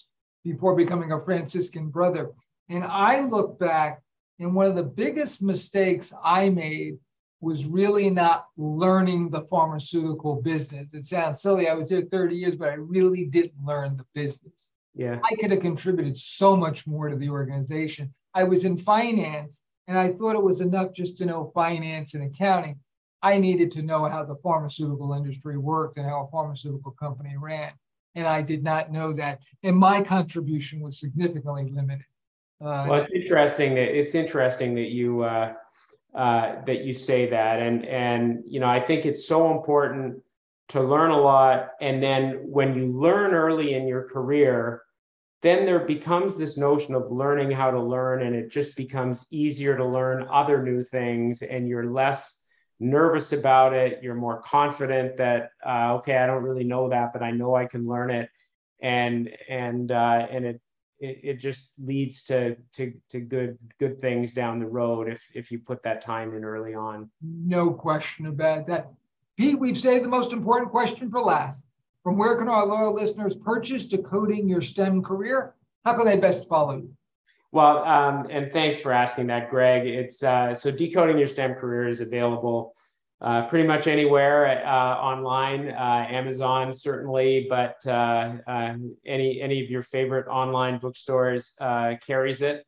before 0.45 0.77
becoming 0.77 1.13
a 1.13 1.21
Franciscan 1.21 1.89
brother. 1.89 2.31
And 2.69 2.85
I 2.85 3.21
look 3.21 3.59
back 3.59 4.03
and 4.39 4.55
one 4.55 4.67
of 4.67 4.75
the 4.75 4.83
biggest 4.83 5.43
mistakes 5.43 6.13
I 6.23 6.49
made 6.49 6.99
was 7.41 7.67
really 7.67 8.09
not 8.11 8.47
learning 8.57 9.31
the 9.31 9.43
pharmaceutical 9.43 10.41
business. 10.41 10.87
It 10.93 11.05
sounds 11.05 11.43
silly. 11.43 11.69
I 11.69 11.75
was 11.75 11.89
there 11.89 12.03
30 12.03 12.37
years, 12.37 12.57
but 12.57 12.69
I 12.69 12.75
really 12.75 13.25
didn't 13.25 13.65
learn 13.65 13.97
the 13.97 14.07
business. 14.15 14.71
Yeah. 14.95 15.19
I 15.25 15.35
could 15.37 15.51
have 15.51 15.61
contributed 15.61 16.17
so 16.17 16.57
much 16.57 16.87
more 16.87 17.09
to 17.09 17.17
the 17.17 17.31
organization. 17.31 18.13
I 18.35 18.45
was 18.45 18.65
in 18.65 18.77
finance 18.77 19.63
and 19.89 19.99
I 19.99 20.13
thought 20.13 20.37
it 20.37 20.43
was 20.43 20.61
enough 20.61 20.93
just 20.93 21.17
to 21.19 21.27
know 21.27 21.51
finance 21.55 22.15
and 22.15 22.25
accounting. 22.25 22.79
I 23.23 23.39
needed 23.39 23.71
to 23.73 23.83
know 23.83 24.09
how 24.09 24.25
the 24.25 24.37
pharmaceutical 24.37 25.13
industry 25.13 25.57
worked 25.57 25.99
and 25.99 26.07
how 26.07 26.25
a 26.27 26.31
pharmaceutical 26.31 26.93
company 26.93 27.37
ran. 27.39 27.73
And 28.15 28.27
I 28.27 28.43
did 28.43 28.63
not 28.63 28.93
know 28.93 29.13
that. 29.15 29.41
And 29.63 29.77
my 29.77 30.03
contribution 30.03 30.81
was 30.81 30.99
significantly 31.01 31.71
limited. 31.71 32.05
Uh, 32.61 32.87
well, 32.89 33.01
it's 33.01 33.13
interesting 33.13 33.75
that 33.75 33.99
it's 33.99 34.15
interesting 34.15 34.75
that 34.75 34.91
you 34.91 35.23
uh, 35.23 35.55
uh, 36.15 36.63
that 36.65 36.85
you 36.85 36.93
say 36.93 37.29
that, 37.29 37.61
and 37.61 37.85
and 37.87 38.45
you 38.47 38.61
know 38.61 38.69
I 38.69 38.79
think 38.79 39.05
it's 39.05 39.27
so 39.27 39.51
important 39.51 40.23
to 40.69 40.81
learn 40.81 41.11
a 41.11 41.19
lot, 41.19 41.71
and 41.81 42.01
then 42.01 42.41
when 42.45 42.77
you 42.77 42.93
learn 42.93 43.35
early 43.35 43.75
in 43.75 43.89
your 43.89 44.09
career, 44.09 44.83
then 45.41 45.65
there 45.65 45.81
becomes 45.81 46.37
this 46.37 46.57
notion 46.57 46.95
of 46.95 47.11
learning 47.11 47.51
how 47.51 47.73
to 47.73 47.81
learn, 47.81 48.23
and 48.23 48.37
it 48.37 48.49
just 48.49 48.77
becomes 48.77 49.27
easier 49.33 49.77
to 49.77 49.85
learn 49.85 50.29
other 50.31 50.63
new 50.63 50.85
things, 50.85 51.43
and 51.43 51.67
you're 51.67 51.91
less 51.91 52.42
nervous 52.83 53.33
about 53.33 53.73
it. 53.73 54.03
You're 54.03 54.15
more 54.15 54.43
confident 54.43 55.17
that 55.17 55.51
uh, 55.65 55.95
okay, 55.95 56.19
I 56.19 56.27
don't 56.27 56.43
really 56.43 56.65
know 56.65 56.89
that, 56.89 57.13
but 57.13 57.23
I 57.23 57.31
know 57.31 57.55
I 57.55 57.67
can 57.67 57.87
learn 57.87 58.11
it, 58.11 58.29
and 58.81 59.31
and 59.49 59.91
uh, 59.91 60.27
and 60.31 60.45
it 60.45 60.61
it, 60.99 61.21
it 61.23 61.35
just 61.35 61.71
leads 61.83 62.23
to, 62.25 62.57
to 62.75 62.93
to 63.11 63.21
good 63.21 63.59
good 63.79 64.01
things 64.01 64.33
down 64.33 64.59
the 64.59 64.67
road 64.67 65.09
if 65.09 65.23
if 65.35 65.51
you 65.51 65.59
put 65.59 65.83
that 65.83 66.01
time 66.01 66.35
in 66.35 66.45
early 66.45 66.75
on. 66.75 67.11
No 67.23 67.71
question 67.71 68.27
about 68.27 68.67
that. 68.67 68.91
Pete, 69.37 69.59
we've 69.59 69.79
saved 69.79 70.05
the 70.05 70.09
most 70.09 70.33
important 70.33 70.71
question 70.71 71.11
for 71.11 71.21
last. 71.21 71.67
From 72.03 72.19
where 72.19 72.37
can 72.37 72.49
our 72.49 72.67
loyal 72.67 72.95
listeners 72.95 73.37
purchase 73.37 73.87
Decoding 73.87 74.49
Your 74.49 74.61
STEM 74.61 75.03
Career? 75.03 75.55
How 75.85 75.95
can 75.95 76.05
they 76.05 76.17
best 76.17 76.49
follow 76.49 76.77
you? 76.77 76.95
Well, 77.53 77.85
um, 77.85 78.29
and 78.31 78.51
thanks 78.51 78.81
for 78.81 78.93
asking 78.93 79.27
that, 79.27 79.51
Greg. 79.51 79.87
It's 79.87 80.23
uh, 80.23 80.55
so 80.55 80.71
Decoding 80.71 81.19
Your 81.19 81.27
STEM 81.27 81.55
Career 81.55 81.87
is 81.87 82.01
available 82.01 82.75
uh, 83.23 83.47
pretty 83.47 83.69
much 83.69 83.87
anywhere 83.87 84.67
uh, 84.67 84.97
online, 84.97 85.69
uh, 85.69 86.07
Amazon 86.11 86.73
certainly, 86.73 87.47
but 87.49 87.77
uh, 87.87 88.33
uh, 88.49 88.75
any 89.07 89.41
any 89.41 89.63
of 89.63 89.71
your 89.71 89.83
favorite 89.85 90.27
online 90.27 90.79
bookstores 90.79 91.55
uh, 91.61 91.95
carries 92.05 92.43
it. 92.43 92.67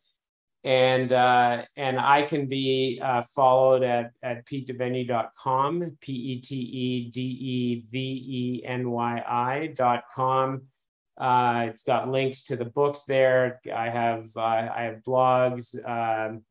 And 0.63 1.13
and 1.13 1.99
I 1.99 2.23
can 2.23 2.47
be 2.47 3.01
followed 3.35 3.83
at 3.83 4.13
at 4.23 4.47
petedevenny.com, 4.47 5.97
p 6.01 6.13
e 6.13 6.41
t 6.41 6.57
e 6.57 7.11
d 7.11 7.21
e 7.21 7.85
v 7.91 7.99
e 7.99 8.65
n 8.65 8.91
y 8.91 9.23
i.com. 9.27 10.63
Uh, 11.19 11.67
it's 11.69 11.83
got 11.83 12.11
links 12.11 12.45
to 12.45 12.57
the 12.57 12.65
books 12.65 13.05
there. 13.05 13.61
I 13.75 13.89
have 13.89 14.37
I 14.37 14.83
have 14.83 15.03
blogs. 15.07 15.75
Um, 15.89 16.43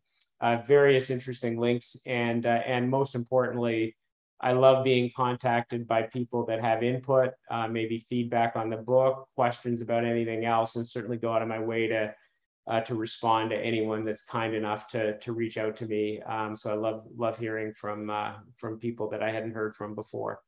uh, 0.43 0.57
various 0.67 1.09
interesting 1.09 1.57
links, 1.57 1.95
and 2.05 2.45
uh, 2.45 2.59
and 2.65 2.89
most 2.89 3.15
importantly, 3.15 3.95
I 4.41 4.51
love 4.51 4.83
being 4.83 5.09
contacted 5.15 5.87
by 5.87 6.03
people 6.03 6.45
that 6.47 6.59
have 6.59 6.83
input, 6.83 7.29
uh, 7.49 7.69
maybe 7.69 7.97
feedback 7.97 8.57
on 8.57 8.69
the 8.69 8.75
book, 8.75 9.29
questions 9.35 9.79
about 9.79 10.03
anything 10.03 10.43
else, 10.43 10.75
and 10.75 10.85
certainly 10.85 11.15
go 11.15 11.31
out 11.31 11.41
of 11.41 11.47
my 11.47 11.59
way 11.59 11.87
to 11.87 12.13
uh, 12.67 12.81
to 12.81 12.95
respond 12.95 13.51
to 13.51 13.57
anyone 13.57 14.03
that's 14.03 14.23
kind 14.23 14.53
enough 14.53 14.87
to 14.87 15.17
to 15.19 15.31
reach 15.31 15.57
out 15.57 15.77
to 15.77 15.85
me. 15.85 16.21
Um, 16.23 16.57
so 16.57 16.71
I 16.71 16.75
love 16.75 17.05
love 17.15 17.37
hearing 17.37 17.73
from 17.73 18.09
uh, 18.09 18.33
from 18.55 18.79
people 18.79 19.09
that 19.11 19.23
I 19.23 19.31
hadn't 19.31 19.53
heard 19.53 19.75
from 19.75 19.95
before. 19.95 20.41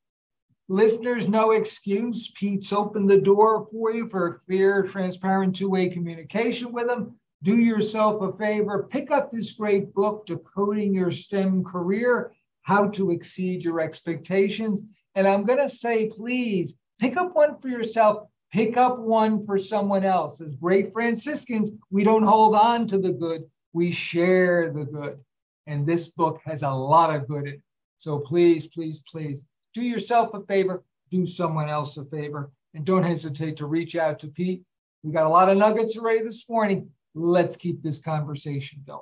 Listeners, 0.67 1.27
no 1.27 1.51
excuse. 1.51 2.31
Pete's 2.31 2.73
opened 2.73 3.09
the 3.09 3.21
door 3.21 3.67
for 3.71 3.91
you 3.93 4.09
for 4.09 4.41
clear, 4.45 4.83
transparent 4.83 5.55
two-way 5.55 5.89
communication 5.89 6.71
with 6.71 6.89
him 6.89 7.15
do 7.45 7.57
yourself 7.57 8.21
a 8.23 8.35
favor, 8.37 8.87
pick 8.89 9.11
up 9.11 9.31
this 9.31 9.51
great 9.51 9.93
book, 9.93 10.25
Decoding 10.25 10.95
Your 10.95 11.11
STEM 11.11 11.63
Career 11.63 12.33
How 12.63 12.87
to 12.89 13.11
Exceed 13.11 13.63
Your 13.63 13.79
Expectations. 13.79 14.81
And 15.13 15.27
I'm 15.27 15.45
going 15.45 15.59
to 15.59 15.69
say, 15.69 16.09
please 16.09 16.75
pick 16.99 17.17
up 17.17 17.35
one 17.35 17.59
for 17.61 17.67
yourself, 17.67 18.27
pick 18.51 18.77
up 18.77 18.97
one 18.97 19.45
for 19.45 19.59
someone 19.59 20.03
else. 20.03 20.41
As 20.41 20.55
great 20.55 20.91
Franciscans, 20.91 21.69
we 21.91 22.03
don't 22.03 22.23
hold 22.23 22.55
on 22.55 22.87
to 22.87 22.97
the 22.97 23.11
good, 23.11 23.43
we 23.73 23.91
share 23.91 24.71
the 24.71 24.85
good. 24.85 25.19
And 25.67 25.85
this 25.85 26.07
book 26.07 26.41
has 26.45 26.63
a 26.63 26.71
lot 26.71 27.15
of 27.15 27.27
good 27.27 27.47
in 27.47 27.53
it. 27.55 27.61
So 27.97 28.19
please, 28.19 28.65
please, 28.65 29.03
please 29.07 29.45
do 29.75 29.83
yourself 29.83 30.33
a 30.33 30.41
favor, 30.41 30.83
do 31.11 31.25
someone 31.25 31.69
else 31.69 31.97
a 31.97 32.05
favor, 32.05 32.49
and 32.73 32.85
don't 32.85 33.03
hesitate 33.03 33.57
to 33.57 33.67
reach 33.67 33.95
out 33.95 34.17
to 34.19 34.27
Pete. 34.27 34.63
We 35.03 35.11
got 35.11 35.25
a 35.25 35.29
lot 35.29 35.49
of 35.49 35.57
nuggets 35.57 35.97
already 35.97 36.23
this 36.23 36.49
morning. 36.49 36.89
Let's 37.13 37.57
keep 37.57 37.83
this 37.83 37.99
conversation 37.99 38.79
going. 38.87 39.01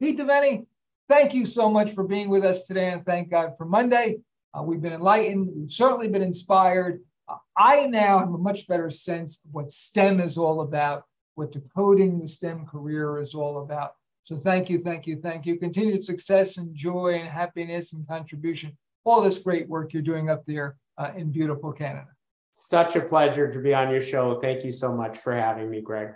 Pete 0.00 0.18
Devenny, 0.18 0.66
thank 1.08 1.32
you 1.32 1.44
so 1.44 1.70
much 1.70 1.92
for 1.92 2.04
being 2.04 2.28
with 2.28 2.44
us 2.44 2.64
today, 2.64 2.90
and 2.90 3.06
thank 3.06 3.30
God 3.30 3.54
for 3.56 3.64
Monday. 3.64 4.18
Uh, 4.52 4.62
we've 4.62 4.82
been 4.82 4.92
enlightened. 4.92 5.48
We've 5.54 5.70
certainly 5.70 6.08
been 6.08 6.22
inspired. 6.22 7.00
Uh, 7.28 7.36
I 7.56 7.86
now 7.86 8.18
have 8.18 8.32
a 8.32 8.38
much 8.38 8.66
better 8.66 8.90
sense 8.90 9.38
of 9.44 9.52
what 9.52 9.70
STEM 9.70 10.20
is 10.20 10.36
all 10.36 10.62
about, 10.62 11.04
what 11.36 11.52
decoding 11.52 12.18
the 12.18 12.28
STEM 12.28 12.66
career 12.66 13.20
is 13.20 13.34
all 13.34 13.62
about. 13.62 13.92
So 14.22 14.36
thank 14.36 14.68
you, 14.68 14.82
thank 14.82 15.06
you, 15.06 15.20
thank 15.20 15.46
you. 15.46 15.56
Continued 15.56 16.04
success 16.04 16.56
and 16.56 16.74
joy 16.74 17.18
and 17.20 17.28
happiness 17.28 17.92
and 17.92 18.06
contribution. 18.06 18.76
All 19.08 19.22
this 19.22 19.38
great 19.38 19.68
work 19.68 19.92
you're 19.92 20.02
doing 20.02 20.28
up 20.28 20.44
there 20.46 20.76
uh, 20.98 21.12
in 21.16 21.32
beautiful 21.32 21.72
Canada. 21.72 22.08
Such 22.52 22.96
a 22.96 23.00
pleasure 23.00 23.50
to 23.50 23.58
be 23.60 23.72
on 23.72 23.90
your 23.90 24.00
show. 24.00 24.38
Thank 24.40 24.64
you 24.64 24.72
so 24.72 24.94
much 24.94 25.16
for 25.16 25.32
having 25.34 25.70
me, 25.70 25.80
Greg. 25.80 26.10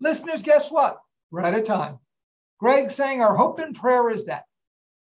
Listeners, 0.00 0.42
guess 0.42 0.70
what? 0.70 0.98
We're 1.30 1.42
out 1.42 1.54
of 1.54 1.64
time. 1.64 1.98
Greg 2.60 2.90
saying 2.90 3.20
our 3.20 3.36
hope 3.36 3.58
and 3.58 3.74
prayer 3.74 4.08
is 4.08 4.24
that 4.26 4.44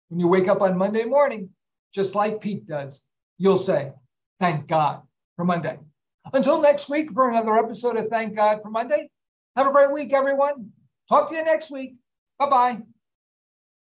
when 0.09 0.19
you 0.19 0.27
wake 0.27 0.47
up 0.47 0.61
on 0.61 0.77
Monday 0.77 1.05
morning, 1.05 1.49
just 1.93 2.15
like 2.15 2.41
Pete 2.41 2.67
does, 2.67 3.01
you'll 3.37 3.57
say, 3.57 3.91
Thank 4.39 4.67
God 4.67 5.03
for 5.35 5.45
Monday. 5.45 5.79
Until 6.33 6.61
next 6.61 6.89
week 6.89 7.11
for 7.13 7.29
another 7.29 7.57
episode 7.57 7.95
of 7.97 8.09
Thank 8.09 8.35
God 8.35 8.61
for 8.61 8.69
Monday, 8.69 9.09
have 9.55 9.67
a 9.67 9.71
great 9.71 9.91
week, 9.91 10.11
everyone. 10.11 10.71
Talk 11.07 11.29
to 11.29 11.35
you 11.35 11.43
next 11.43 11.71
week. 11.71 11.95
Bye 12.39 12.49
bye. 12.49 12.92